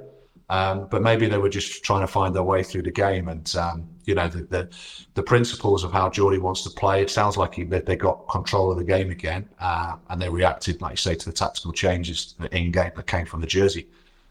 [0.50, 3.54] Um, but maybe they were just trying to find their way through the game, and
[3.58, 4.70] um, you know the, the,
[5.14, 7.02] the principles of how Geordie wants to play.
[7.02, 10.82] It sounds like he, they got control of the game again, uh, and they reacted,
[10.82, 13.88] like you say, to the tactical changes in game that came from the Jersey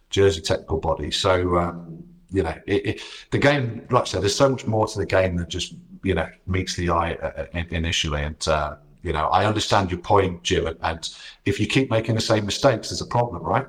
[0.09, 1.11] Jersey technical body.
[1.11, 2.03] So um,
[2.37, 5.07] you know, it, it, the game, like I said, there's so much more to the
[5.07, 9.27] game than just you know meets the eye uh, uh initially, and uh, you know,
[9.38, 10.77] I understand your point, Jim.
[10.83, 11.09] And
[11.44, 13.66] if you keep making the same mistakes, there's a problem, right?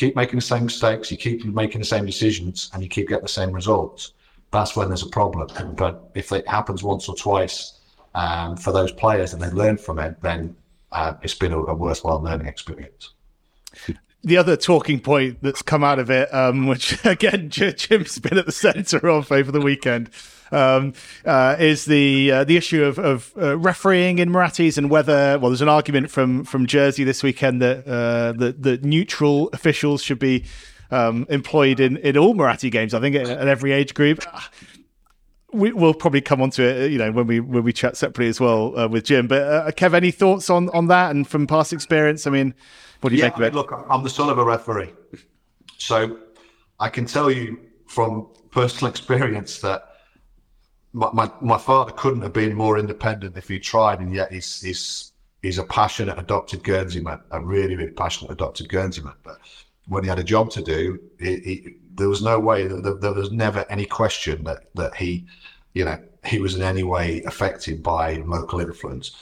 [0.00, 3.22] keep making the same mistakes, you keep making the same decisions, and you keep getting
[3.22, 4.14] the same results,
[4.50, 5.46] that's when there's a problem.
[5.74, 7.80] But if it happens once or twice
[8.14, 10.56] um, for those players and they learn from it, then
[10.92, 13.12] uh, it's been a, a, worthwhile learning experience.
[14.22, 18.46] The other talking point that's come out of it, um, which again Jim's been at
[18.46, 20.10] the centre of over the weekend,
[20.52, 20.92] um,
[21.24, 25.50] uh, is the uh, the issue of, of uh, refereeing in Murattis and whether well,
[25.50, 30.18] there's an argument from from Jersey this weekend that uh, that, that neutral officials should
[30.18, 30.44] be
[30.90, 32.94] um, employed in, in all Muratti games.
[32.94, 34.24] I think at, at every age group.
[35.52, 38.28] We, will probably come on to it, you know, when we when we chat separately
[38.28, 39.26] as well uh, with Jim.
[39.26, 42.24] But uh, Kev, any thoughts on on that and from past experience?
[42.24, 42.54] I mean,
[43.00, 43.54] what do you yeah, make of it?
[43.54, 44.92] Look, I'm the son of a referee,
[45.78, 46.18] so
[46.78, 49.86] I can tell you from personal experience that
[50.92, 54.60] my, my, my father couldn't have been more independent if he tried, and yet he's
[54.60, 59.14] he's he's a passionate adopted Guernsey man, a really really passionate adopted Guernsey man.
[59.22, 59.38] But
[59.86, 63.12] when he had a job to do, he, he, there was no way that there
[63.12, 65.26] was never any question that that he,
[65.74, 69.16] you know, he was in any way affected by local influence.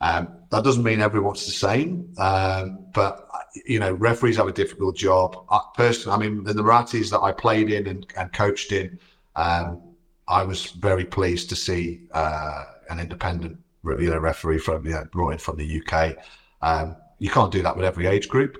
[0.00, 3.28] Um, that doesn't mean everyone's the same, um, but
[3.64, 5.44] you know, referees have a difficult job.
[5.50, 8.98] I, personally, I mean, the Murattis that I played in and, and coached in.
[9.36, 9.82] Um,
[10.26, 15.04] I was very pleased to see uh, an independent you know, referee from you know,
[15.12, 16.16] brought in from the UK.
[16.62, 18.58] Um, you can't do that with every age group.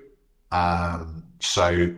[0.52, 1.94] Um, so,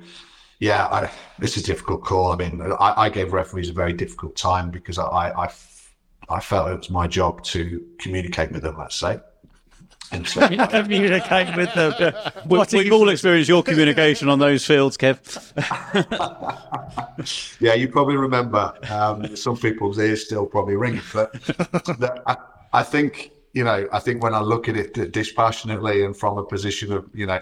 [0.61, 2.33] yeah, I, it's a difficult call.
[2.33, 5.49] I mean, I, I, gave referees a very difficult time because I, I,
[6.29, 9.21] I felt it was my job to communicate with them, let's say.
[10.13, 12.15] And so, communicate with them.
[12.49, 15.21] we, we've all experienced your communication on those fields, Kev.
[17.61, 18.73] yeah, you probably remember.
[18.89, 22.37] Um, some people's ears still probably ring, but the, I,
[22.73, 23.89] I, think you know.
[23.93, 27.41] I think when I look at it dispassionately and from a position of you know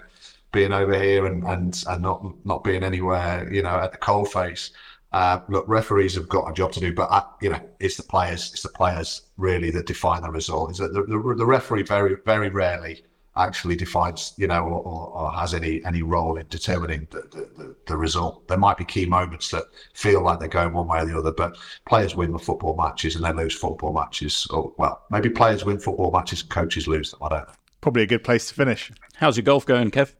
[0.51, 4.25] being over here and and, and not not being anywhere you know at the coal
[4.25, 4.71] face.
[5.15, 8.03] Uh, look, referees have got a job to do, but I, you know, it's the
[8.03, 8.51] players.
[8.51, 10.71] It's the players really that define the result.
[10.71, 13.01] Is that the, the, the referee very very rarely
[13.37, 17.75] actually defines, you know, or, or, or, has any any role in determining the, the,
[17.87, 18.45] the, result.
[18.49, 21.31] There might be key moments that feel like they're going one way or the other,
[21.31, 21.55] but
[21.87, 24.45] players win the football matches and they lose football matches.
[24.49, 27.21] Or well, maybe players win football matches, coaches lose them.
[27.23, 27.53] I don't know.
[27.79, 28.91] Probably a good place to finish.
[29.15, 30.13] How's your golf going, Kev?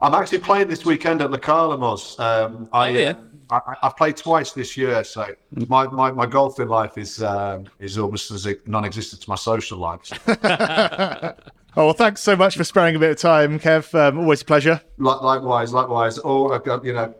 [0.00, 2.20] I'm actually playing this weekend at the Carlamos.
[2.20, 3.14] Um, I, oh, yeah.
[3.50, 5.34] I, have played twice this year, so
[5.68, 10.10] my, my, my golfing life is um, is almost as non-existent to my social life.
[10.28, 11.34] oh
[11.76, 13.94] well, thanks so much for sparing a bit of time, Kev.
[13.94, 14.80] Um, always a pleasure.
[14.98, 16.18] Likewise, likewise.
[16.24, 17.14] Oh, I've got you know,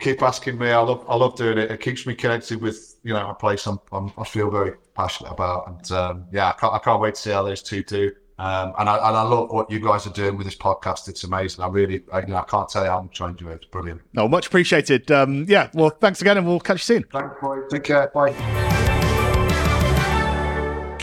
[0.00, 0.70] keep asking me.
[0.70, 1.70] I love I love doing it.
[1.70, 5.32] It keeps me connected with you know a place I'm, I'm i feel very passionate
[5.32, 8.12] about, and um, yeah, I can't, I can't wait to see how those two do.
[8.38, 11.08] Um, and, I, and I love what you guys are doing with this podcast.
[11.08, 11.64] It's amazing.
[11.64, 13.54] I really, I, you know, I can't tell you how much I enjoy it.
[13.54, 14.02] It's brilliant.
[14.12, 15.10] No, much appreciated.
[15.10, 17.04] Um, yeah, well, thanks again, and we'll catch you soon.
[17.04, 17.60] Thanks, boy.
[17.70, 18.08] Take care.
[18.08, 18.75] Bye.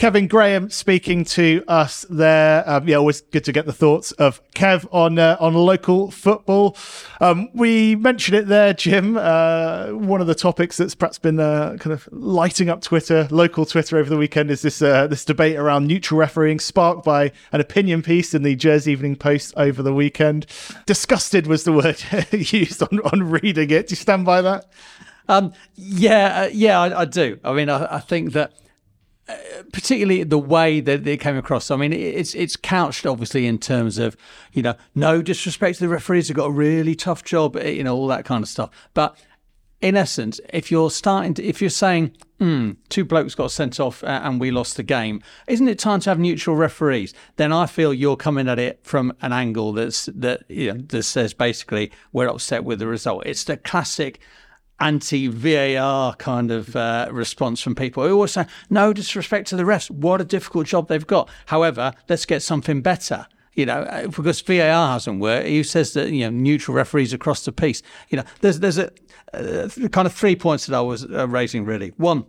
[0.04, 2.70] Kevin Graham speaking to us there.
[2.70, 6.76] Um, yeah, always good to get the thoughts of Kev on uh, on local football.
[7.22, 9.16] Um, we mentioned it there, Jim.
[9.16, 13.66] Uh, one of the topics that's perhaps been uh, kind of lighting up Twitter, local
[13.66, 17.62] Twitter over the weekend, is this uh, this debate around neutral refereeing, sparked by an
[17.62, 20.48] opinion piece in the Jersey Evening Post over the weekend.
[20.86, 23.88] Disgusted was the word used on, on reading it.
[23.88, 24.66] Do you stand by that?
[25.30, 27.40] Um, yeah, uh, yeah, I, I, do.
[27.42, 28.52] I mean, I, I think that
[29.72, 31.72] particularly the way that it came across.
[31.72, 34.18] I mean, it's it's couched obviously in terms of
[34.52, 37.84] you know no disrespect to the referees, they've got a really tough job, eh, you
[37.84, 38.70] know all that kind of stuff.
[38.94, 39.18] But
[39.82, 44.02] in essence, if you're starting to, if you're saying, hmm, two blokes got sent off
[44.04, 47.14] uh, and we lost the game, isn't it time to have neutral referees?
[47.36, 51.04] Then I feel you're coming at it from an angle that's that you know that
[51.04, 53.24] says basically we're upset with the result.
[53.26, 54.20] It's the classic
[54.80, 59.64] anti VAR kind of uh, response from people who always say, no disrespect to the
[59.64, 61.30] refs, what a difficult job they've got.
[61.48, 65.48] However, let's get something better you know, uh, because VAR hasn't worked.
[65.48, 67.82] Who says that you know neutral referees across the piece?
[68.10, 68.92] You know, there's there's a
[69.34, 71.90] uh, kind of three points that I was uh, raising really.
[71.98, 72.26] One.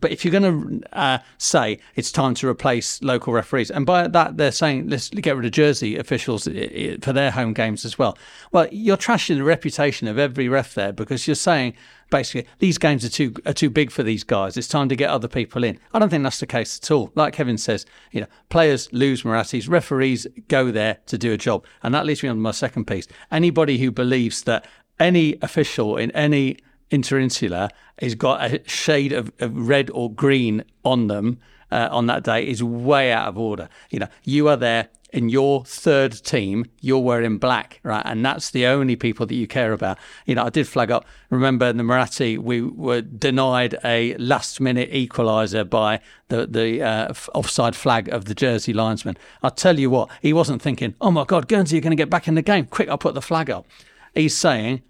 [0.00, 4.08] But if you're going to uh, say it's time to replace local referees, and by
[4.08, 8.16] that they're saying let's get rid of Jersey officials for their home games as well,
[8.50, 11.74] well, you're trashing the reputation of every ref there because you're saying
[12.10, 14.56] basically these games are too are too big for these guys.
[14.56, 15.80] It's time to get other people in.
[15.92, 17.10] I don't think that's the case at all.
[17.14, 21.64] Like Kevin says, you know, players lose Muratti's, referees go there to do a job,
[21.82, 23.08] and that leads me on to my second piece.
[23.30, 24.66] Anybody who believes that
[25.00, 26.58] any official in any
[26.92, 31.38] interinsular has got a shade of, of red or green on them
[31.70, 33.68] uh, on that day is way out of order.
[33.90, 38.02] You know, you are there in your third team, you're wearing black, right?
[38.04, 39.98] And that's the only people that you care about.
[40.24, 41.04] You know, I did flag up.
[41.28, 47.14] Remember in the Muratti, we were denied a last minute equaliser by the the uh,
[47.34, 49.18] offside flag of the Jersey linesman.
[49.42, 52.10] I tell you what, he wasn't thinking, "Oh my God, Guernsey you're going to get
[52.10, 52.66] back in the game!
[52.66, 53.66] Quick, I'll put the flag up."
[54.14, 54.82] He's saying,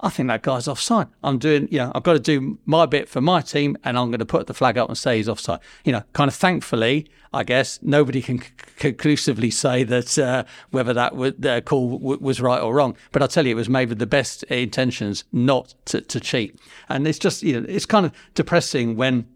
[0.00, 1.08] I think that guy's offside.
[1.24, 4.10] I'm doing, you know, I've got to do my bit for my team and I'm
[4.10, 5.60] going to put the flag up and say he's offside.
[5.84, 10.92] You know, kind of thankfully, I guess nobody can c- conclusively say that uh, whether
[10.92, 12.94] that call w- was right or wrong.
[13.12, 16.60] But I tell you, it was made with the best intentions not to, to cheat.
[16.90, 19.26] And it's just, you know, it's kind of depressing when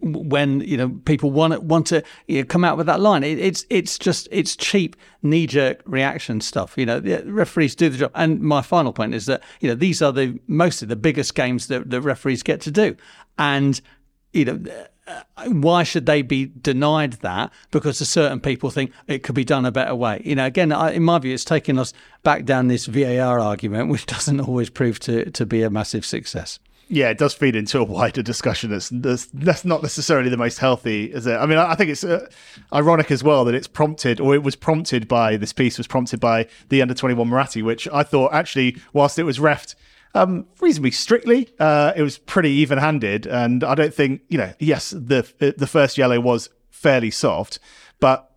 [0.00, 3.24] when you know people want want to you know, come out with that line.
[3.24, 6.76] It, it's it's just it's cheap knee jerk reaction stuff.
[6.76, 8.12] You know, the referees do the job.
[8.14, 11.68] And my final point is that you know these are the mostly the biggest games
[11.68, 12.96] that the referees get to do,
[13.38, 13.80] and
[14.32, 14.60] you know.
[14.68, 14.84] Uh,
[15.50, 17.52] why should they be denied that?
[17.70, 20.20] Because certain people think it could be done a better way.
[20.24, 21.92] You know, again, I, in my view, it's taking us
[22.24, 26.58] back down this VAR argument, which doesn't always prove to, to be a massive success
[26.88, 30.58] yeah, it does feed into a wider discussion that's that's, that's not necessarily the most
[30.58, 31.34] healthy, is it?
[31.34, 32.28] I mean, I, I think it's uh,
[32.72, 36.20] ironic as well that it's prompted, or it was prompted by this piece was prompted
[36.20, 39.74] by the under twenty one Muratti, which I thought actually, whilst it was refed
[40.14, 44.52] um, reasonably strictly, uh, it was pretty even handed, and I don't think you know.
[44.58, 47.58] Yes, the the first yellow was fairly soft,
[48.00, 48.30] but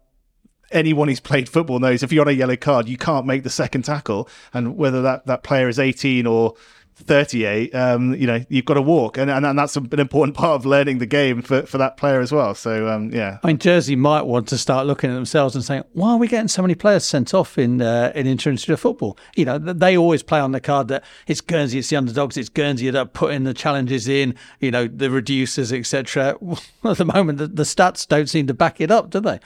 [0.72, 3.50] anyone who's played football knows if you're on a yellow card, you can't make the
[3.50, 6.56] second tackle, and whether that that player is eighteen or
[7.04, 9.18] 38, um, you know, you've got to walk.
[9.18, 12.20] And, and, and, that's an important part of learning the game for, for that player
[12.20, 12.54] as well.
[12.54, 13.40] So, um, yeah.
[13.44, 16.28] I mean, Jersey might want to start looking at themselves and saying, why are we
[16.28, 19.18] getting so many players sent off in uh, in international football?
[19.36, 22.50] You know, they always play on the card that it's Guernsey, it's the underdogs, it's
[22.50, 26.38] Guernsey that are putting the challenges in, you know, the reducers, etc.
[26.84, 29.40] At the moment, the, the stats don't seem to back it up, do they?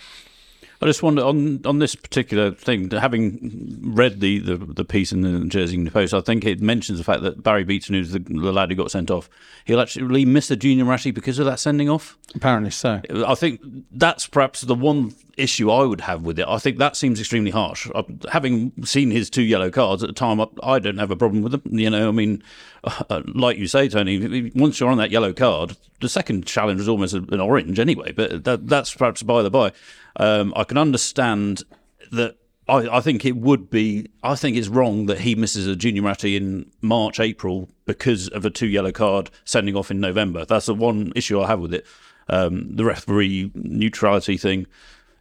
[0.83, 5.21] I just wonder on on this particular thing, having read the, the, the piece in
[5.21, 8.51] the Jersey Post, I think it mentions the fact that Barry Beaton, who's the, the
[8.51, 9.29] lad who got sent off,
[9.63, 12.17] he'll actually miss the junior Muratti because of that sending off.
[12.35, 12.99] Apparently so.
[13.25, 16.47] I think that's perhaps the one issue I would have with it.
[16.47, 17.89] I think that seems extremely harsh.
[18.31, 21.51] Having seen his two yellow cards at the time, I don't have a problem with
[21.51, 21.61] them.
[21.65, 22.43] You know, I mean,
[22.83, 26.89] uh, like you say, Tony, once you're on that yellow card, the second challenge was
[26.89, 28.11] almost an orange anyway.
[28.11, 29.71] But that, that's perhaps by the by.
[30.17, 31.63] Um, I can understand
[32.11, 32.37] that.
[32.65, 34.07] I, I, think it would be.
[34.23, 38.45] I think it's wrong that he misses a junior Muratti in March, April because of
[38.45, 40.45] a two yellow card sending off in November.
[40.45, 41.85] That's the one issue I have with it.
[42.29, 44.65] Um, the referee neutrality thing.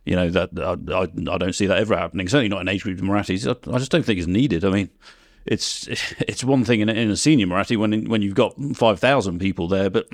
[0.05, 1.03] You know that I, I,
[1.35, 2.29] I, don't see that ever happening.
[2.29, 3.47] Certainly not in age group Muratti's.
[3.47, 4.65] I, just don't think it's needed.
[4.65, 4.91] I mean,
[5.47, 5.87] it's
[6.21, 9.69] it's one thing in, in a senior Moratti when when you've got five thousand people
[9.69, 10.09] there, but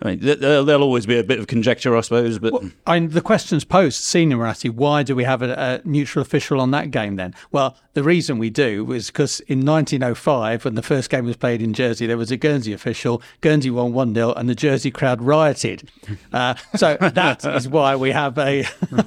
[0.00, 2.38] I mean, there'll always be a bit of conjecture, I suppose.
[2.38, 5.88] But well, I mean, the questions posed, senior Muratti, why do we have a, a,
[5.88, 7.34] neutral official on that game then?
[7.50, 11.60] Well, the reason we do was because in 1905, when the first game was played
[11.60, 13.20] in Jersey, there was a Guernsey official.
[13.40, 15.90] Guernsey won 1 0, and the Jersey crowd rioted.
[16.30, 18.64] Uh, so that is why we have a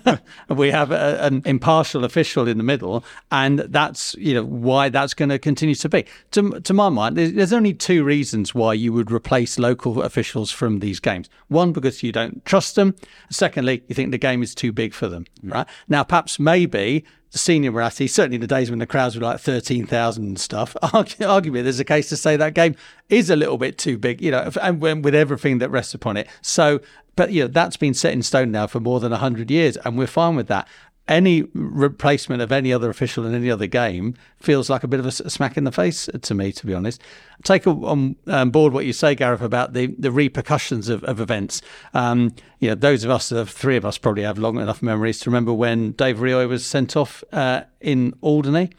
[0.49, 5.13] we have a, an impartial official in the middle, and that's you know why that's
[5.13, 6.05] going to continue to be.
[6.31, 10.51] To, to my mind, there's, there's only two reasons why you would replace local officials
[10.51, 11.29] from these games.
[11.47, 12.95] One, because you don't trust them.
[13.29, 15.25] Secondly, you think the game is too big for them.
[15.43, 15.53] Mm.
[15.53, 19.23] Right now, perhaps maybe the senior Muratti, certainly in the days when the crowds were
[19.23, 22.75] like 13,000 and stuff, arguably there's a case to say that game
[23.09, 26.27] is a little bit too big, you know, and with everything that rests upon it.
[26.41, 26.81] So,
[27.15, 29.97] but, you know, that's been set in stone now for more than 100 years, and
[29.97, 30.67] we're fine with that
[31.11, 35.05] any replacement of any other official in any other game feels like a bit of
[35.05, 37.01] a smack in the face to me, to be honest.
[37.43, 41.61] Take on um, board what you say, Gareth, about the, the repercussions of, of events.
[41.93, 45.19] Um, you know, those of us, the three of us, probably have long enough memories
[45.19, 48.69] to remember when Dave Rihoy was sent off uh, in Alderney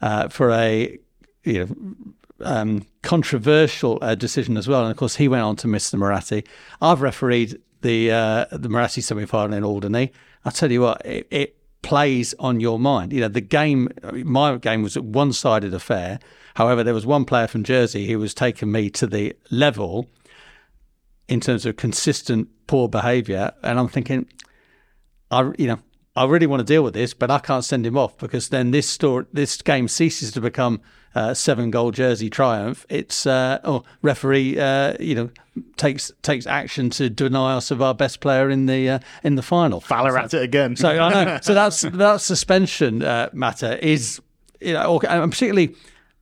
[0.00, 0.98] uh, for a
[1.42, 4.82] you know um, controversial uh, decision as well.
[4.82, 6.46] And of course, he went on to miss the Muratti.
[6.80, 10.12] I've refereed the uh, the Muratti semi final in Alderney.
[10.44, 13.10] I tell you what, it, it, plays on your mind.
[13.10, 16.18] You know, the game, my game was a one sided affair.
[16.54, 20.10] However, there was one player from Jersey who was taking me to the level
[21.26, 24.28] in terms of consistent poor behaviour, and I'm thinking,
[25.30, 25.78] I you know.
[26.20, 28.72] I really want to deal with this, but I can't send him off because then
[28.72, 30.82] this store, this game ceases to become
[31.14, 32.84] uh, seven goal jersey triumph.
[32.90, 35.30] It's uh, oh referee uh, you know
[35.78, 39.42] takes takes action to deny us of our best player in the uh, in the
[39.42, 39.80] final.
[39.80, 40.76] Fowler at it again.
[40.76, 41.38] so I know.
[41.40, 44.20] So that's that suspension uh, matter is
[44.60, 45.74] you know and particularly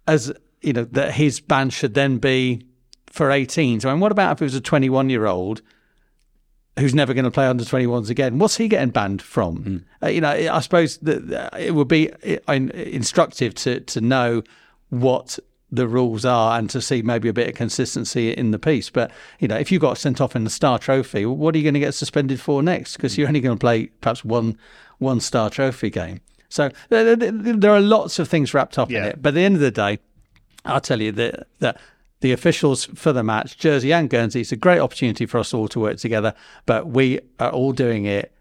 [0.06, 0.32] as
[0.62, 2.62] you know that his ban should then be
[3.06, 3.80] for 18.
[3.80, 5.60] So I mean, what about if it was a 21 year old?
[6.78, 8.38] Who's never going to play under 21s again.
[8.38, 9.64] What's he getting banned from?
[9.64, 9.84] Mm.
[10.02, 14.42] Uh, you know, I suppose that it would be uh, instructive to to know
[14.90, 15.38] what
[15.70, 18.88] the rules are and to see maybe a bit of consistency in the piece.
[18.88, 21.64] But you know, if you got sent off in the Star Trophy, what are you
[21.64, 22.96] going to get suspended for next?
[22.96, 24.56] Because you're only going to play perhaps one
[24.98, 26.20] one Star Trophy game.
[26.48, 28.98] So there, there are lots of things wrapped up yeah.
[28.98, 29.22] in it.
[29.22, 29.98] But at the end of the day,
[30.64, 31.80] I'll tell you that that
[32.20, 35.68] the officials for the match, Jersey and Guernsey, it's a great opportunity for us all
[35.68, 36.34] to work together.
[36.66, 38.32] But we are all doing it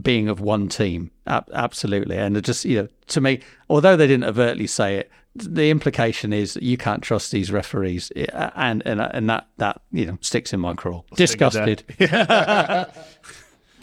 [0.00, 2.16] being of one team, absolutely.
[2.16, 6.58] And just you know, to me, although they didn't overtly say it, the implication is
[6.60, 10.60] you can't trust these referees, eh, and and and that that you know sticks in
[10.60, 11.02] my craw.
[11.14, 11.84] Disgusted.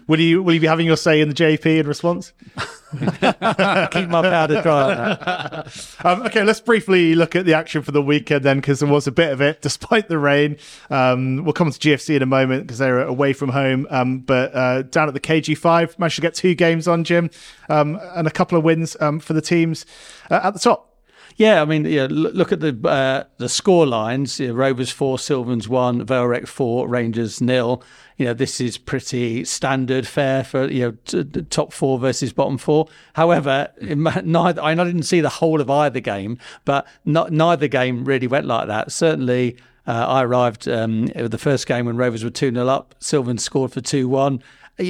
[0.10, 2.34] will you will you be having your say in the JP in response?
[2.92, 5.64] Keep my powder dry.
[6.04, 9.06] um, okay, let's briefly look at the action for the weekend then, because there was
[9.06, 10.58] a bit of it despite the rain.
[10.90, 13.86] Um, we'll come to GFC in a moment because they're away from home.
[13.92, 17.30] Um, but uh, down at the KG5, managed to get two games on, Jim,
[17.70, 19.86] um, and a couple of wins um, for the teams
[20.32, 20.89] uh, at the top.
[21.36, 24.40] Yeah, I mean, yeah, look at the uh, the score lines.
[24.40, 27.84] You know, Rovers four, Sylvans one, Vale four, Rangers nil.
[28.18, 32.34] You know, this is pretty standard fare for you know t- t- top four versus
[32.34, 32.88] bottom four.
[33.14, 38.28] However, neither I didn't see the whole of either game, but not, neither game really
[38.28, 38.92] went like that.
[38.92, 39.58] Certainly.
[39.88, 42.94] Uh, I arrived um, the first game when Rovers were 2 0 up.
[43.00, 44.44] Sylvan scored for 2 1.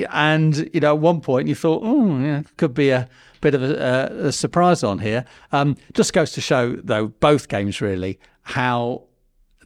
[0.10, 3.08] And, you know, at one point you thought, oh, yeah, could be a
[3.42, 5.26] bit of a, a surprise on here.
[5.52, 9.04] Um, just goes to show, though, both games really, how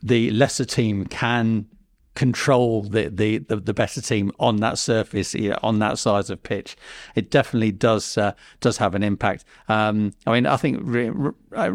[0.01, 1.67] the lesser team can
[2.15, 6.29] control the, the, the, the, better team on that surface, you know, on that size
[6.29, 6.75] of pitch.
[7.15, 9.45] It definitely does uh, does have an impact.
[9.67, 11.71] Um, I mean, I think re- re- uh,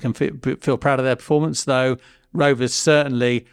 [0.00, 1.98] can feel, feel proud of their performance, though.
[2.32, 3.46] Rovers certainly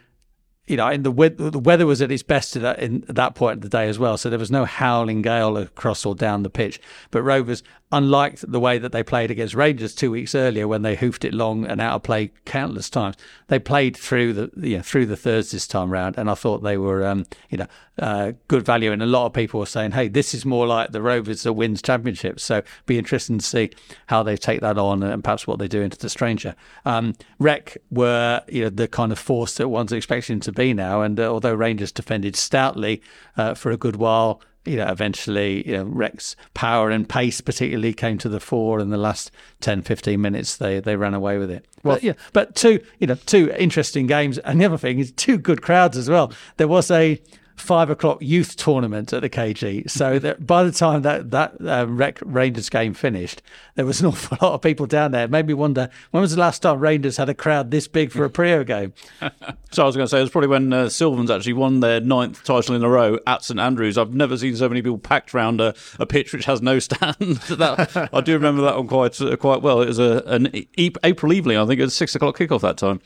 [0.67, 3.61] you know, the, the weather was at its best at that, at that point of
[3.61, 4.17] the day as well.
[4.17, 6.79] So there was no howling gale across or down the pitch.
[7.11, 10.95] But Rovers unlike the way that they played against Rangers two weeks earlier when they
[10.95, 13.15] hoofed it long and out of play countless times.
[13.47, 16.63] They played through the you know, through the thirds this time round, and I thought
[16.63, 17.67] they were um, you know
[17.99, 18.91] uh, good value.
[18.91, 21.53] And a lot of people are saying, "Hey, this is more like the Rovers that
[21.53, 23.71] wins championships." So be interesting to see
[24.07, 26.55] how they take that on and perhaps what they do into the stranger.
[26.85, 31.01] Um, Rec were you know the kind of force that one's expecting to be now,
[31.01, 33.01] and uh, although Rangers defended stoutly
[33.37, 37.93] uh, for a good while you know, eventually, you know, Rec's power and pace particularly
[37.93, 39.31] came to the fore in the last
[39.61, 40.55] 10, 15 minutes.
[40.55, 41.65] They they ran away with it.
[41.83, 44.37] Well, but, yeah, but two, you know, two interesting games.
[44.39, 46.31] And the other thing is two good crowds as well.
[46.57, 47.21] There was a
[47.55, 49.89] five o'clock youth tournament at the KG.
[49.89, 53.41] So that by the time that that um, Rec Rangers game finished,
[53.75, 55.27] there was an awful lot of people down there.
[55.27, 58.25] Made me wonder when was the last time Rangers had a crowd this big for
[58.25, 58.93] a Priaulx game.
[59.71, 61.99] so I was going to say it was probably when uh, Sylvans actually won their
[61.99, 63.97] ninth title in a row at St Andrews.
[63.97, 67.15] I've never seen so many people packed round a, a pitch which has no stand.
[67.49, 69.81] that, I do remember that one quite uh, quite well.
[69.81, 71.57] It was a, an April evening.
[71.57, 73.01] I think it was six o'clock kickoff that time.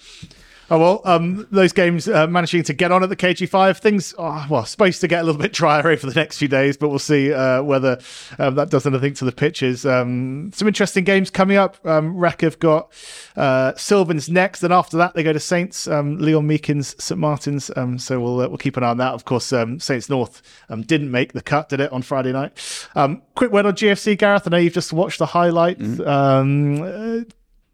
[0.69, 3.77] Oh well, um, those games uh, managing to get on at the KG5.
[3.77, 6.75] Things are well supposed to get a little bit drier over the next few days,
[6.75, 7.99] but we'll see uh, whether
[8.37, 9.85] um, that does anything to the pitches.
[9.85, 11.77] Um, some interesting games coming up.
[11.85, 12.91] Um, Rec have got
[13.37, 15.87] uh, Sylvans next, and after that they go to Saints.
[15.87, 17.71] Um, Leon Meakins, St Martins.
[17.77, 19.13] Um, so we'll uh, we'll keep an eye on that.
[19.13, 20.41] Of course, um, Saints North
[20.85, 22.51] didn't make the cut, did it on Friday night?
[23.35, 24.47] quick word on GFC, Gareth.
[24.47, 25.81] I know you've just watched the highlights.
[25.81, 27.27] Mm.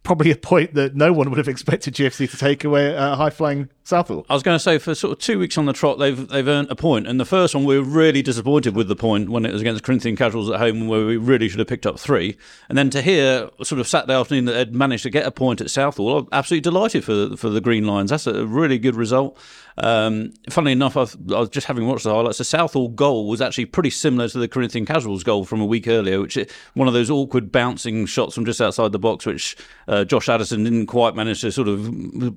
[0.03, 3.29] Probably a point that no one would have expected GFC to take away a high
[3.29, 4.25] flying Southall.
[4.29, 6.47] I was going to say for sort of two weeks on the trot, they've they've
[6.47, 9.45] earned a point, and the first one we were really disappointed with the point when
[9.45, 12.37] it was against Corinthian Casuals at home, where we really should have picked up three.
[12.69, 15.59] And then to hear sort of Saturday afternoon that they'd managed to get a point
[15.59, 18.09] at Southall, I'm absolutely delighted for for the Green Lions.
[18.09, 19.37] That's a really good result.
[19.77, 22.37] Um, funnily enough, I've, I was just having watched the highlights.
[22.37, 25.87] The Southall goal was actually pretty similar to the Corinthian Casuals goal from a week
[25.87, 26.37] earlier, which
[26.73, 29.57] one of those awkward bouncing shots from just outside the box, which
[30.05, 31.93] Josh Addison didn't quite manage to sort of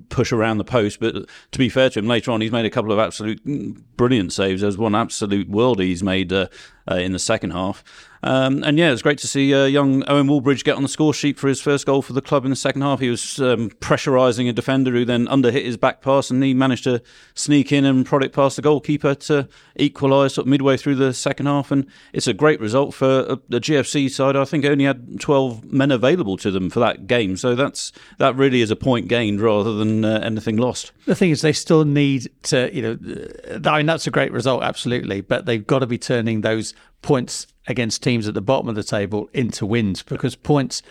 [0.09, 0.99] push around the post.
[0.99, 1.15] But
[1.51, 3.41] to be fair to him, later on he's made a couple of absolute
[3.97, 4.61] brilliant saves.
[4.61, 6.47] There's one absolute world he's made uh,
[6.89, 7.83] uh, in the second half.
[8.23, 11.13] Um, and yeah, it's great to see uh, young Owen Wallbridge get on the score
[11.13, 12.99] sheet for his first goal for the club in the second half.
[12.99, 16.83] He was um, pressurising a defender who then underhit his back pass, and he managed
[16.85, 17.01] to
[17.35, 21.13] sneak in and prod it past the goalkeeper to equalise sort of midway through the
[21.13, 21.71] second half.
[21.71, 24.35] And it's a great result for uh, the GFC side.
[24.35, 28.35] I think only had 12 men available to them for that game, so that's that
[28.35, 30.91] really is a point gained rather than uh, anything lost.
[31.05, 34.63] The thing is, they still need to, you know, I mean that's a great result,
[34.63, 38.75] absolutely, but they've got to be turning those points against teams at the bottom of
[38.75, 40.81] the table into wins because points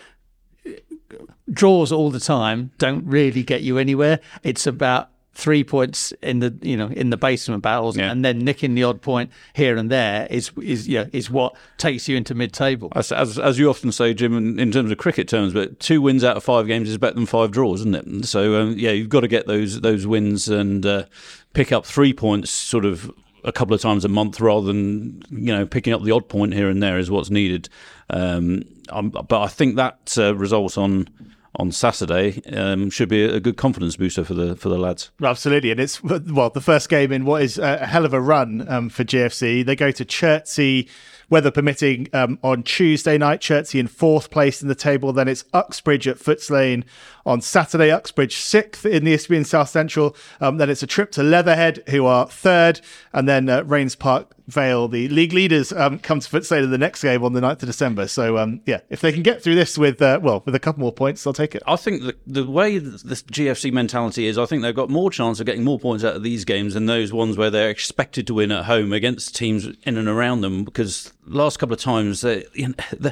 [1.51, 4.19] draws all the time don't really get you anywhere.
[4.43, 8.11] It's about three points in the you know in the basement battles, yeah.
[8.11, 12.07] and then nicking the odd point here and there is is yeah is what takes
[12.07, 12.91] you into mid table.
[12.95, 16.01] As, as, as you often say, Jim, in, in, terms of cricket terms, but two
[16.01, 18.25] wins out of five games is better than five draws, isn't it?
[18.25, 21.05] So um, yeah, you've got to get those those wins and uh,
[21.53, 23.11] pick up three points, sort of
[23.43, 26.53] a couple of times a month rather than you know picking up the odd point
[26.53, 27.69] here and there is what's needed.
[28.09, 31.09] Um, but I think that uh, result on
[31.55, 35.11] on Saturday um, should be a good confidence booster for the for the lads.
[35.21, 38.67] Absolutely, and it's well the first game in what is a hell of a run
[38.69, 39.65] um, for GFC.
[39.65, 40.87] They go to Chertsey
[41.29, 43.41] weather permitting, um, on Tuesday night.
[43.41, 45.11] Chertsey in fourth place in the table.
[45.11, 46.85] Then it's Uxbridge at Footes Lane
[47.25, 47.91] on Saturday.
[47.91, 50.15] Uxbridge sixth in the Isthmian South Central.
[50.39, 52.81] Um, then it's a trip to Leatherhead, who are third.
[53.13, 56.77] And then uh, Raynes Park Vale, the league leaders, um, come to Lane in the
[56.77, 58.07] next game on the 9th of December.
[58.07, 60.79] So, um, yeah, if they can get through this with, uh, well, with a couple
[60.79, 61.61] more points, they'll take it.
[61.67, 65.41] I think the, the way this GFC mentality is, I think they've got more chance
[65.41, 68.35] of getting more points out of these games than those ones where they're expected to
[68.35, 72.45] win at home against teams in and around them because last couple of times they,
[72.53, 73.11] you know,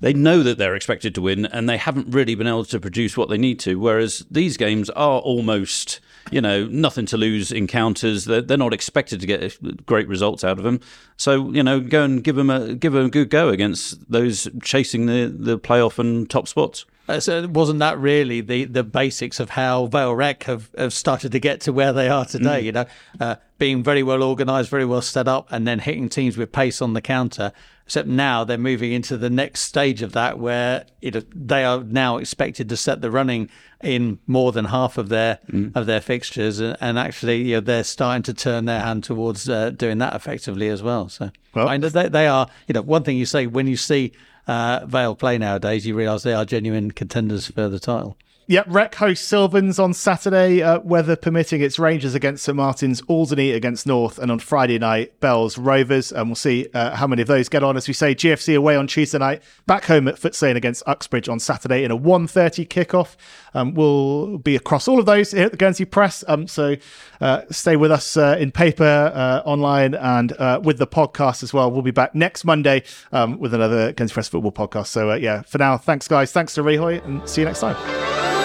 [0.00, 3.16] they know that they're expected to win and they haven't really been able to produce
[3.16, 3.78] what they need to.
[3.78, 8.24] Whereas these games are almost, you know, nothing to lose encounters.
[8.24, 10.80] They're, they're not expected to get great results out of them.
[11.16, 14.48] So you know, go and give them a give them a good go against those
[14.62, 16.84] chasing the the playoff and top spots.
[17.08, 21.32] Uh, so wasn't that really the, the basics of how Vale Rec have, have started
[21.32, 22.60] to get to where they are today?
[22.60, 22.64] Mm.
[22.64, 22.84] You know,
[23.18, 26.82] uh, being very well organised, very well set up, and then hitting teams with pace
[26.82, 27.52] on the counter.
[27.86, 31.82] Except now they're moving into the next stage of that, where you know, they are
[31.82, 33.48] now expected to set the running
[33.82, 35.74] in more than half of their mm.
[35.74, 39.48] of their fixtures, and, and, actually, you know, they're starting to turn their hand towards
[39.48, 41.08] uh, doing that effectively as well.
[41.08, 42.48] So, well, I mean, they, they are.
[42.66, 44.12] You know, one thing you say when you see
[44.48, 48.16] uh, Vale play nowadays, you realise they are genuine contenders for the title.
[48.50, 51.60] Yep, Rec hosts Sylvans on Saturday, uh, weather permitting.
[51.60, 56.10] It's Rangers against St Martin's, Alderney against North, and on Friday night, Bells Rovers.
[56.12, 57.76] And we'll see uh, how many of those get on.
[57.76, 61.28] As we say, GFC away on Tuesday night, back home at Footes Lane against Uxbridge
[61.28, 63.16] on Saturday in a 1.30 kickoff.
[63.52, 66.24] Um, we'll be across all of those here at the Guernsey Press.
[66.26, 66.76] Um, so
[67.20, 71.52] uh, stay with us uh, in paper, uh, online, and uh, with the podcast as
[71.52, 71.70] well.
[71.70, 74.86] We'll be back next Monday um, with another Guernsey Press football podcast.
[74.86, 76.32] So yeah, for now, thanks guys.
[76.32, 78.37] Thanks to Rihoy, and see you next time.